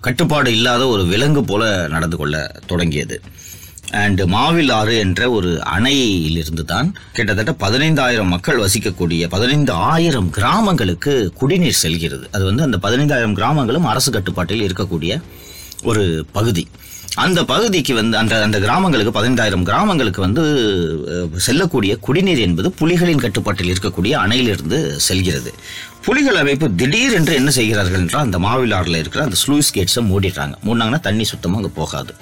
கட்டுப்பாடு 0.02 0.52
இல்லாத 0.52 0.88
ஒரு 0.88 1.04
விலங்கு 1.06 1.44
போல 1.44 1.88
நடந்து 1.88 2.18
கொள்ள 2.18 2.36
தொடங்கியது. 2.66 3.22
அண்ட் 4.00 4.22
மாவில் 4.34 4.72
ஆறு 4.78 4.94
என்ற 5.04 5.22
ஒரு 5.38 5.52
அணையிலிருந்து 5.76 6.64
தான் 6.74 6.90
கிட்டத்தட்ட 7.18 7.54
பதினைந்தாயிரம் 7.64 8.32
மக்கள் 8.34 8.62
வசிக்கக்கூடிய 8.64 9.28
பதினைந்து 9.36 9.74
ஆயிரம் 9.92 10.30
கிராமங்களுக்கு 10.38 11.14
குடிநீர் 11.40 11.82
செல்கிறது. 11.84 12.26
அது 12.36 12.44
வந்து 12.50 12.66
அந்த 12.68 12.80
பதினைந்தாயிரம் 12.86 13.38
கிராமங்களும் 13.40 13.90
அரசு 13.94 14.12
கட்டுப்பாட்டில் 14.18 14.66
இருக்கக்கூடிய 14.68 15.22
ஒரு 15.92 16.04
பகுதி. 16.38 16.64
அந்த 17.24 17.40
பகுதிக்கு 17.52 17.94
வந்து 18.00 18.16
அந்த 18.20 18.34
அந்த 18.48 18.58
கிராமங்களுக்கு 18.66 19.14
பதினைந்தாயிரம் 19.18 19.66
கிராமங்களுக்கு 19.70 20.22
வந்து 20.26 20.44
செல்லக்கூடிய 21.46 21.94
குடிநீர் 22.06 22.44
என்பது 22.48 22.70
புலிகளின் 22.82 23.24
கட்டுப்பாட்டில் 23.26 23.72
இருக்கக்கூடிய 23.72 24.14
அணையிலிருந்து 24.24 24.80
செல்கிறது. 25.08 25.52
புலிகள் 26.06 26.40
அமைப்பு 26.44 26.68
திடீர் 26.82 27.18
என்று 27.18 27.34
என்ன 27.40 27.50
செய்கிறார்கள் 27.58 28.02
என்றால் 28.04 28.26
அந்த 28.28 28.40
மாவிலாறில் 28.46 29.02
இருக்கிற 29.02 29.24
அந்த 29.28 29.40
ஸ்லூஸ் 29.44 29.76
கேட்ஸை 29.78 30.04
மூடிடுறாங்க. 30.12 30.56
மூடினாங்கன்னா 30.68 31.02
தண்ணி 31.10 31.28
சுத்தமாக 31.34 31.62
அங்கே 31.62 31.74
போகாது. 31.82 32.14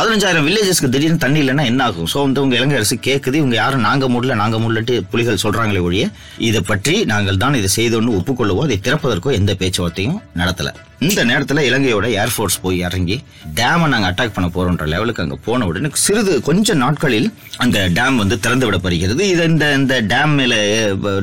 பதினஞ்சாயிரம் 0.00 0.44
வில்லேஜஸ்க்கு 0.46 0.88
திடீர்னு 0.92 1.22
தண்ணி 1.22 1.38
இல்லைன்னா 1.42 1.64
என்ன 1.70 1.80
ஆகும் 1.86 2.06
ஸோ 2.12 2.18
வந்து 2.26 2.42
உங்க 2.42 2.54
இலங்கை 2.58 2.76
அரசு 2.78 2.96
கேட்குது 3.06 3.36
இவங்க 3.40 3.56
யாரும் 3.58 3.84
நாங்க 3.86 4.06
முடியல 4.12 4.34
நாங்க 4.40 4.58
முடியலட்டு 4.62 4.94
புலிகள் 5.12 5.40
சொல்றாங்களே 5.42 5.80
ஒழிய 5.86 6.04
இதை 6.48 6.60
பற்றி 6.70 6.94
நாங்கள் 7.10 7.40
தான் 7.42 7.58
இதை 7.60 7.68
செய்தோன்னு 7.76 8.14
ஒப்புக்கொள்ளவோ 8.18 8.62
அதை 8.66 8.76
திறப்பதற்கோ 8.86 9.32
எந்த 9.40 9.54
பேச்சுவார்த்தையும் 9.62 10.18
நடத்தல. 10.40 10.70
இந்த 11.08 11.20
நேரத்தில் 11.30 11.60
இலங்கையோட 11.68 12.06
ஏர்ஃபோர்ஸ் 12.22 12.58
போய் 12.64 12.78
இறங்கி 12.86 13.16
டேமை 13.58 13.86
நாங்கள் 13.92 14.10
அட்டாக் 14.10 14.34
பண்ண 14.36 14.48
போறோன்ற 14.56 14.86
லெவலுக்கு 14.94 15.22
அங்கே 15.24 15.38
போன 15.46 15.66
உடனே 15.70 15.90
சிறிது 16.04 16.34
கொஞ்ச 16.48 16.74
நாட்களில் 16.84 17.28
அந்த 17.64 17.78
டேம் 17.98 18.20
வந்து 18.22 18.38
திறந்து 18.44 18.66
விடப்படுகிறது. 18.68 19.24
இது 19.34 19.44
இந்த 19.52 19.66
இந்த 19.80 19.96
டேம் 20.12 20.34
மேல 20.40 20.54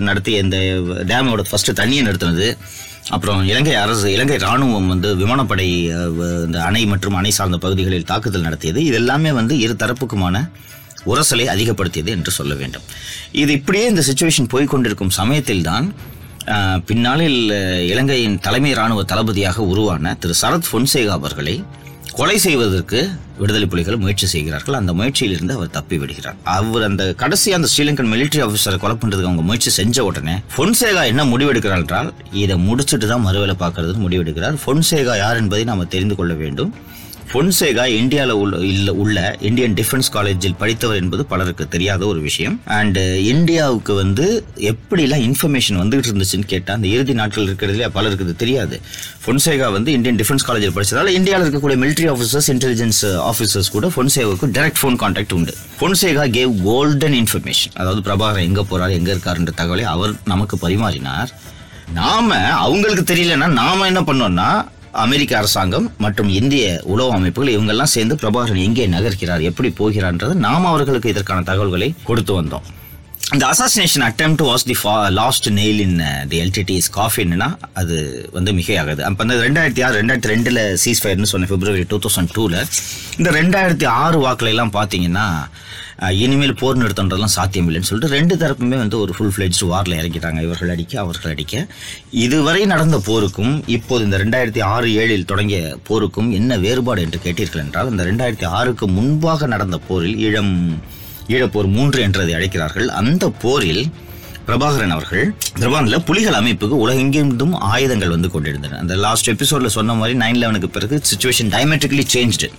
நடத்திய 0.10 0.46
இந்த 0.46 0.60
டேமோட 1.14 1.46
ஃபர்ஸ்ட் 1.52 1.80
தண்ணியை 1.82 2.04
நிறுத்தினது. 2.08 2.50
அப்புறம் 3.16 3.40
இலங்கை 3.50 3.74
அரசு 3.82 4.08
இலங்கை 4.16 4.38
ராணுவம் 4.46 4.90
வந்து 4.94 5.10
விமானப்படை 5.22 5.68
இந்த 6.48 6.58
அணை 6.70 6.82
மற்றும் 6.94 7.18
அணை 7.20 7.32
சார்ந்த 7.38 7.58
பகுதிகளில் 7.66 8.10
தாக்குதல் 8.12 8.46
நடத்தியது. 8.48 8.80
இது 8.88 8.98
எல்லாமே 9.02 9.32
வந்து 9.40 9.54
இரு 9.66 9.76
தரப்புக்குமான 9.84 10.36
உரசலை 11.12 11.46
அதிகப்படுத்தியது 11.54 12.12
என்று 12.18 12.32
சொல்ல 12.38 12.54
வேண்டும். 12.62 12.86
இது 13.42 13.52
இப்படியே 13.60 13.86
இந்த 13.92 14.04
சுச்சுவேஷன் 14.10 14.52
போய்கொண்டிருக்கும் 14.54 15.16
சமயத்தில் 15.20 15.66
தான் 15.70 15.88
பின்னாளில் 16.90 17.42
இலங்கையின் 17.92 18.38
தலைமை 18.46 18.72
ராணுவ 18.80 19.02
தளபதியாக 19.12 19.64
உருவான 19.72 20.14
திரு 20.24 20.36
சரத் 20.42 20.70
பொன்சேகா 20.72 21.16
அவர்களை 21.20 21.56
கொலை 22.18 22.36
செய்வதற்கு 22.44 23.00
விடுதலை 23.40 23.66
புலிகள் 23.72 24.00
முயற்சி 24.04 24.28
செய்கிறார்கள். 24.32 24.78
அந்த 24.80 24.92
முயற்சியிலிருந்து 25.00 25.56
அவர் 25.58 25.74
தப்பி 25.76 25.98
விடுகிறார். 26.02 26.38
அவர் 26.56 26.86
அந்த 26.88 27.04
கடைசி 27.22 27.50
அந்த 27.58 27.68
ஸ்ரீலங்கன் 27.74 28.10
மிலிட்டரி 28.14 28.42
ஆஃபீஸரை 28.46 28.78
கொலை 28.84 28.96
பண்றதுக்கு 29.02 29.30
அவங்க 29.30 29.44
முயற்சி 29.50 29.72
செஞ்ச 29.78 30.06
உடனே 30.10 30.36
பொன்சேகா 30.56 31.02
என்ன 31.12 31.26
முடிவெடுக்கிறார் 31.32 31.84
என்றால் 31.84 32.10
இதை 32.44 32.56
முடிச்சுட்டு 32.68 33.08
தான் 33.12 33.26
மறுவேலை 33.28 33.56
பார்க்கறது 33.64 34.04
முடிவெடுக்கிறார். 34.06 34.58
பொன்சேகா 34.66 35.16
யார் 35.24 35.42
என்பதை 35.42 35.64
நாம் 35.72 35.92
தெரிந்து 35.96 36.18
கொள்ள 36.20 36.34
வேண்டும். 36.44 36.72
பொன்சேகா 37.32 37.86
இந்தியாவில் 38.00 38.34
உள்ள 38.42 38.92
உள்ள 39.02 39.16
இந்தியன் 39.48 39.74
டிஃபென்ஸ் 39.80 40.10
காலேஜில் 40.16 40.56
படித்தவர் 40.60 41.00
என்பது 41.00 41.24
பலருக்கு 41.32 41.66
தெரியாத 41.74 42.02
ஒரு 42.12 42.20
விஷயம். 42.28 42.56
அண்ட் 42.78 42.98
uh, 42.98 43.16
இந்தியாவுக்கு 43.32 43.94
வந்து 44.02 44.26
எப்படிலாம் 44.72 45.24
இன்ஃபர்மேஷன் 45.30 45.80
வந்துகிட்டு 45.82 46.10
இருந்துச்சுன்னு 46.12 46.48
கேட்டால் 46.54 46.78
அந்த 46.78 46.88
இறுதி 46.88 47.14
நாட்கள் 47.14 47.48
இருக்கிறதுல 47.48 47.90
பலருக்கு 47.98 48.26
இது 48.28 48.36
தெரியாது. 48.44 48.78
பொன்சேகா 49.26 49.68
வந்து 49.78 49.92
இந்தியன் 49.98 50.20
டிஃபென்ஸ் 50.22 50.48
காலேஜில் 50.50 50.76
படிச்சதால 50.78 51.14
இந்தியாவில் 51.20 51.46
இருக்கக்கூடிய 51.46 51.80
மிலிட்டரி 51.84 52.10
ஆஃபீஸர்ஸ் 52.14 52.50
இன்டெலிஜென்ஸ் 52.56 53.02
ஆஃபீஸர்ஸ் 53.32 53.72
கூட 53.76 53.90
பொன்சேகாவுக்கு 53.98 54.50
டைரக்ட் 54.60 54.82
ஃபோன் 54.84 54.98
கான்டாக்ட் 55.04 55.36
உண்டு. 55.40 55.56
பொன்சேகா 55.82 56.26
கேவ் 56.38 56.56
கோல்டன் 56.70 57.18
இன்ஃபர்மேஷன் 57.22 57.76
அதாவது 57.82 58.02
பிரபாகரன் 58.10 58.50
எங்க 58.52 58.64
போறாரு 58.72 58.96
எங்க 59.02 59.12
இருக்காருன்ற 59.16 59.54
தகவலை 59.62 59.88
அவர் 59.96 60.16
நமக்கு 60.34 60.58
பரிமாறினார். 60.66 61.32
நாம 62.00 62.40
அவங்களுக்கு 62.64 63.04
தெரியலன்னா 63.14 63.52
நாம 63.62 63.86
என்ன 63.92 64.02
பண்ணோம்னா 64.08 64.50
அமெரிக்க 65.04 65.32
அரசாங்கம் 65.38 65.88
மற்றும் 66.04 66.30
இந்திய 66.38 66.66
உளவு 66.94 67.12
அமைப்புகள் 67.18 67.54
இவங்கெல்லாம் 67.56 67.92
சேர்ந்து 67.94 68.16
பிரபாகரன் 68.22 68.64
எங்கே 68.68 68.86
நகர்கிறார் 68.94 69.44
எப்படி 69.50 69.70
போகிறான்றது 69.80 70.34
நாம் 70.46 70.66
அவர்களுக்கு 70.72 71.12
இதற்கான 71.14 71.46
தகவல்களை 71.50 71.90
கொடுத்து 72.08 72.34
வந்தோம். 72.40 72.66
இந்த 73.36 73.46
assassination 73.54 74.04
attempt 74.08 74.42
was 74.50 74.64
the 74.70 74.76
last 75.18 75.48
nail 75.58 75.80
in 75.86 75.98
the 76.32 76.38
LTTE's 76.44 76.88
காஃபின்னா 76.98 77.48
அது 77.80 77.96
வந்து 78.36 78.52
மிகையாகுது. 78.58 79.02
அப்போ 79.08 79.22
வந்து 79.24 79.36
ரெண்டாயிரத்தி 79.46 79.82
ஆறு 79.86 79.96
ரெண்டாயிரத்தி 80.02 80.30
ரெண்டில் 80.32 80.60
சீஸ் 80.84 81.02
ஃபயர்னு 81.04 81.30
சொன்ன 81.32 81.48
பிப்ரவரி 81.50 81.84
டூ 81.92 81.98
தௌசண்ட் 82.06 82.32
டூவில் 82.36 82.58
இந்த 83.20 83.30
ரெண்டாயிரத்தி 83.40 83.88
ஆறு 84.04 84.18
வாக்கில் 84.26 84.52
எல்லாம் 84.54 84.72
பார்த்தீங்கன்னா 84.78 85.26
இனிமேல் 86.24 86.56
போர் 86.62 86.80
நிறுத்தன்றதெல்லாம் 86.82 87.36
சாத்தியம் 87.38 87.68
இல்லைன்னு 87.70 87.90
சொல்லிட்டு 87.90 88.16
ரெண்டு 88.18 88.34
தரப்புமே 88.42 88.78
வந்து 88.84 88.98
ஒரு 89.04 89.14
ஃபுல் 89.18 89.34
ஃப்ளெஜ் 89.36 89.62
வாரில் 89.72 89.98
இறங்கிட்டாங்க. 90.02 90.40
இவர்கள் 90.48 90.74
அடிக்க 90.76 90.94
அவர்கள் 91.04 91.34
அடிக்க. 91.34 91.56
இதுவரை 92.26 92.62
நடந்த 92.74 93.00
போருக்கும் 93.10 93.54
இப்போது 93.78 94.06
இந்த 94.08 94.20
ரெண்டாயிரத்தி 94.24 94.64
ஆறு 94.74 94.90
ஏழில் 95.02 95.30
தொடங்கிய 95.32 95.62
போருக்கும் 95.90 96.30
என்ன 96.40 96.58
வேறுபாடு 96.66 97.04
என்று 97.08 97.22
கேட்டீர்கள் 97.26 97.64
என்றால் 97.66 97.92
இந்த 97.94 98.06
ரெண்டாயிரத்தி 98.12 98.48
ஆறுக்கு 98.60 98.88
முன்பாக 99.00 99.48
நடந்த 99.56 99.80
போரில் 99.90 100.20
ஈழம் 100.28 100.54
ஈழப்போர் 101.36 101.70
மூன்று 101.78 102.00
என்றதை 102.08 102.34
அழைக்கிறார்கள். 102.40 102.90
அந்த 103.02 103.26
போரில் 103.44 103.84
பிரபாகரன் 104.48 104.94
அவர்கள் 104.96 105.26
பிரபாகரில் 105.62 106.04
புலிகள் 106.10 106.38
அமைப்புக்கு 106.40 106.76
உலகெங்கிருந்தும் 106.84 107.56
ஆயுதங்கள் 107.74 108.14
வந்து 108.16 108.30
கொண்டிருந்தன. 108.34 108.78
அந்த 108.84 108.96
லாஸ்ட் 109.06 109.30
எபிசோட்ல 109.34 109.72
சொன்ன 109.78 109.96
மாதிரி 110.02 110.16
நைன் 110.24 110.40
லெவனுக்கு 110.44 110.70
பிறகு 110.78 110.98
சுச்சுவேஷன் 111.12 111.52
டயமெட்ரிக்கலி 111.56 112.06
சேஞ்ச்டு 112.16 112.50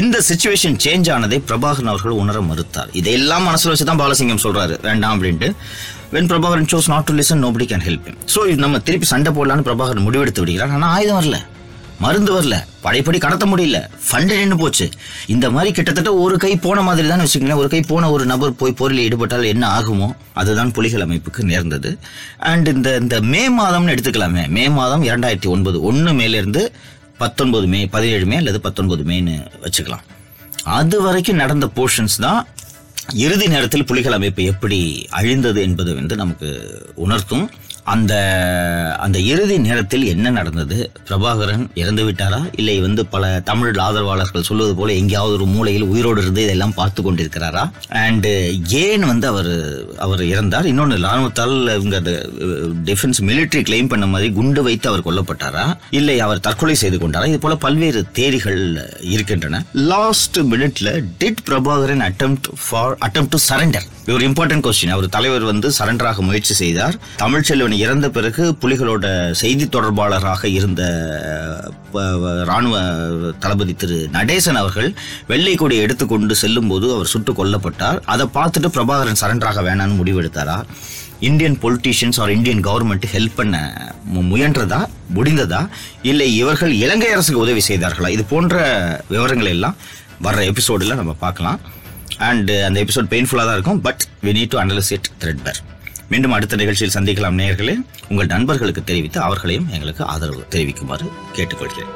இந்த 0.00 0.16
சுச்சுவேஷன் 0.26 0.76
சேஞ்ச் 0.84 1.08
ஆனதை 1.14 1.38
பிரபாகரன் 1.50 1.90
அவர்கள் 1.92 2.18
உணர 2.22 2.40
மறுத்தார். 2.48 2.90
இதையெல்லாம் 2.98 3.46
மனசில் 3.48 3.70
வச்சு 3.72 3.86
தான் 3.88 4.02
பாலசிங்கம் 4.02 4.42
சொல்றாரு. 4.44 4.74
வேண்டாம் 4.88 5.14
அப்படின்ட்டு. 5.14 5.48
When 6.14 6.28
Prabhakaran 6.32 6.68
chose 6.72 6.90
not 6.92 7.08
to 7.08 7.14
listen 7.20 7.42
nobody 7.44 7.66
can 7.72 7.84
help 7.88 8.06
so 8.34 8.42
நம்ம 8.64 8.78
திருப்பி 8.88 9.06
சண்டை 9.14 9.30
போடலான்னு 9.38 9.66
பிரபாகரன் 9.68 10.06
முடிவெடுத்து 10.06 10.42
விடுகிறார். 10.42 10.74
ஆனால் 10.76 10.92
ஆயுதம் 10.96 11.18
வரல. 11.20 11.38
மருந்து 12.02 12.30
வரல. 12.36 12.56
படைப்படி 12.84 13.18
கடத்த 13.18 13.46
முடியல. 13.46 13.78
ஃபண்டு 14.06 14.36
நின்று 14.38 14.56
போச்சு. 14.56 14.86
இந்த 15.26 15.50
மாதிரி 15.50 15.70
கிட்டத்தட்ட 15.74 16.14
ஒரு 16.14 16.36
கை 16.36 16.56
போன 16.56 16.82
மாதிரி 16.82 17.08
தான் 17.08 17.22
வச்சுக்கோங்களேன். 17.22 17.60
ஒரு 17.62 17.68
கை 17.68 17.80
போன 17.80 18.10
ஒரு 18.10 18.24
நபர் 18.26 18.56
போய் 18.56 18.72
போரில் 18.72 19.02
ஈடுபட்டால் 19.06 19.50
என்ன 19.54 19.80
ஆகுமோ 19.80 20.08
அதுதான் 20.32 20.72
புலிகள் 20.72 21.04
அமைப்புக்கு 21.06 21.42
நேர்ந்தது. 21.42 21.98
அண்ட் 22.38 22.68
இந்த 22.68 22.96
இந்த 22.96 23.20
மே 23.20 23.42
மாதம்னு 23.58 23.94
எடுத்துக்கலாமே. 23.96 24.48
மே 24.48 24.68
மாதம் 24.68 25.02
இரண்டாயிரத்தி 25.02 25.46
ஒன்பது. 25.46 25.82
ஒன்று 25.82 26.12
மேலேருந்து 26.12 26.64
பத்தொன்பது 27.18 27.66
மே 27.66 27.86
பதினேழு 27.86 28.26
மே 28.26 28.36
அல்லது 28.36 28.60
பத்தொன்பது 28.60 29.02
மேன்னு 29.04 29.34
வச்சுக்கலாம். 29.66 30.06
அது 30.64 31.02
வரைக்கும் 31.02 31.36
நடந்த 31.36 31.68
போர்ஷன்ஸ் 31.76 32.18
தான் 32.20 32.46
இறுதி 33.14 33.46
நேரத்தில் 33.46 33.84
புலிகள் 33.84 34.12
அமைப்பு 34.12 34.42
எப்படி 34.44 34.78
அழிந்தது 35.10 35.60
என்பது 35.62 35.94
வந்து 35.94 36.16
நமக்கு 36.16 36.48
உணர்த்தும். 36.94 37.46
அந்த 37.92 38.14
அந்த 39.04 39.18
இறுதி 39.32 39.56
நேரத்தில் 39.66 40.04
என்ன 40.12 40.30
நடந்தது? 40.30 40.76
பிரபாகரன் 41.08 41.64
இறந்து 41.82 42.02
விட்டாரா? 42.08 42.40
இல்லை 42.60 42.74
வந்து 42.84 43.02
பல 43.14 43.24
தமிழ் 43.44 43.78
ஆதரவாளர்கள் 43.86 44.46
சொல்வது 44.48 44.72
போல 44.78 44.94
எங்கேயாவது 45.00 45.34
ஒரு 45.38 45.46
மூலையில் 45.54 45.86
உயிரோடு 45.92 46.20
இருந்து 46.22 46.42
இதெல்லாம் 46.46 46.74
பார்த்து 46.80 47.00
கொண்டிருக்கிறாரா? 47.02 47.64
அண்டு 48.04 48.32
ஏன் 48.82 49.06
வந்து 49.10 49.26
அவர் 49.32 49.52
அவர் 50.06 50.22
இறந்தார்? 50.32 50.68
இன்னொன்று 50.72 50.98
இராணுவத்தால் 51.04 51.56
இவங்க 51.78 51.98
டிஃபென்ஸ் 52.90 53.20
மிலிட்டரி 53.30 53.62
கிளைம் 53.70 53.90
பண்ண 53.92 54.06
மாதிரி 54.06 54.28
குண்டு 54.38 54.62
வைத்து 54.68 54.88
அவர் 54.92 55.06
கொல்லப்பட்டாரா? 55.08 55.64
இல்லை 56.00 56.16
அவர் 56.26 56.44
தற்கொலை 56.48 56.76
செய்து 56.82 56.98
கொண்டாரா? 56.98 57.30
இது 57.32 57.40
போல 57.46 57.56
பல்வேறு 57.66 58.02
தேதிகள் 58.20 58.62
இருக்கின்றன. 59.14 59.62
லாஸ்ட் 59.92 60.40
மினிட்ல 60.52 60.88
did 61.22 61.44
Prabhakaran 61.48 62.04
attempt 62.08 62.36
for 62.66 62.96
attempt 63.08 63.30
to 63.34 63.40
surrender 63.48 63.88
இது 64.02 64.12
ஒரு 64.16 64.24
இம்பார்ட்டன்ட் 64.28 64.64
கொஸ்டின் 64.66 64.92
அவர் 64.94 65.06
தலைவர் 65.14 65.44
வந்து 65.48 65.68
சரண்டராக 65.78 66.22
முயற்சி 66.28 66.54
செய்தார். 66.60 66.94
தமிழ்ச்செல்வன் 67.22 67.74
இறந்த 67.84 68.06
பிறகு 68.16 68.44
புலிகளோட 68.62 69.06
செய்தி 69.40 69.64
தொடர்பாளராக 69.74 70.44
இருந்த 70.58 70.82
ராணுவ 72.50 72.76
தளபதி 73.42 73.74
திரு 73.82 73.98
நடேசன் 74.16 74.60
அவர்கள் 74.62 74.88
வெள்ளை 75.30 75.54
கொடியை 75.62 75.82
எடுத்துக்கொண்டு 75.86 76.36
செல்லும் 76.42 76.70
போது 76.72 76.86
அவர் 76.94 77.12
சுட்டு 77.12 77.32
கொல்லப்பட்டார். 77.40 78.00
அதை 78.12 78.26
பார்த்துட்டு 78.38 78.70
பிரபாகரன் 78.76 79.20
சரண்டராக 79.22 79.64
வேணாம்னு 79.68 79.98
முடிவெடுத்தாரா? 80.00 80.56
Indian 81.28 81.58
politicians 81.62 82.20
or 82.24 82.32
Indian 82.36 82.62
government 82.66 83.06
help 83.14 83.38
பண்ண 83.40 83.56
முயன்றதா? 84.30 84.80
முடிந்ததா? 85.16 85.62
இல்லை 86.10 86.28
இவர்கள் 86.42 86.72
இலங்கை 86.84 87.10
அரசுக்கு 87.16 87.44
உதவி 87.46 87.64
செய்தார்களா? 87.68 88.10
இது 88.16 88.24
போன்ற 88.32 88.64
விவரங்கள் 89.14 89.52
எல்லாம் 89.56 89.76
வர்ற 90.26 90.40
எபிசோடில் 90.52 90.98
நம்ம 91.00 91.14
பார்க்கலாம். 91.26 91.60
அண்ட் 92.18 92.50
uh, 92.50 92.62
அந்த 92.62 92.84
எபிசோட் 92.84 93.10
பெயின்ஃபுல்லாக 93.10 93.46
தான் 93.46 93.54
இருக்கும் 93.54 93.80
but 93.80 94.02
we 94.22 94.32
need 94.38 94.48
to 94.48 94.58
analyse 94.58 94.92
it 94.92 95.08
threadbare 95.42 95.60
மீண்டும் 96.08 96.32
அடுத்த 96.32 96.56
நிகழ்ச்சியில் 96.56 96.94
சந்திக்கலாம் 96.94 97.36
நேயர்களே. 97.40 97.74
உங்கள் 98.08 98.26
நண்பர்களுக்கு 98.26 98.84
தெரிவித்து 98.84 99.20
அவர்களையும் 99.20 99.68
எங்களுக்கு 99.70 100.04
ஆதரவு 100.04 100.44
தெரிவிக்குமாறு 100.48 101.06
கேட்டுக்கொள்கிறேன். 101.36 101.92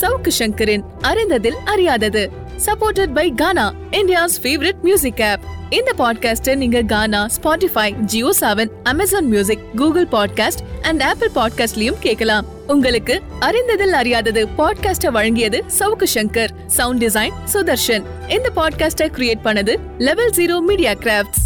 சவுக்கு 0.00 0.30
சங்கரின் 0.38 0.84
அறிந்ததில் 1.00 1.58
அறியாதது. 1.64 2.30
Supported 2.64 3.14
by 3.14 3.30
Gaana 3.30 3.74
India's 3.90 4.36
favourite 4.42 4.80
music 4.82 5.22
app 5.22 5.40
இந்த 5.70 5.92
பாட்காஸ்ட்டை 5.98 6.56
நீங்க 6.56 6.82
Gaana 6.82 7.28
Spotify 7.42 7.90
Jio 7.90 8.32
Saavn 8.40 8.70
Amazon 8.82 9.26
music 9.26 9.76
Google 9.76 10.06
podcast 10.06 10.62
and 10.82 11.02
Apple 11.02 11.30
பாட்காஸ்ட்லயும் 11.34 11.98
கேட்கலாம். 12.00 12.46
உங்களுக்கு 12.66 13.22
அறிந்ததில் 13.40 13.92
அறியாதது 13.92 14.48
பாட்காஸ்ட 14.58 15.10
வழங்கியது 15.10 15.62
சவுக்கு 15.78 16.06
சங்கர். 16.14 16.48
சவுண்ட் 16.66 17.04
டிசைன் 17.04 17.32
சுதர்ஷன் 17.52 18.04
இந்த 18.28 18.50
பாட்காஸ்டை 18.56 19.08
கிரியேட் 19.16 19.44
பண்ணது 19.44 19.76
லெவல் 19.98 20.30
ஜீரோ 20.30 20.60
மீடியா 20.60 20.92
கிராஃப்ட்ஸ் 20.92 21.44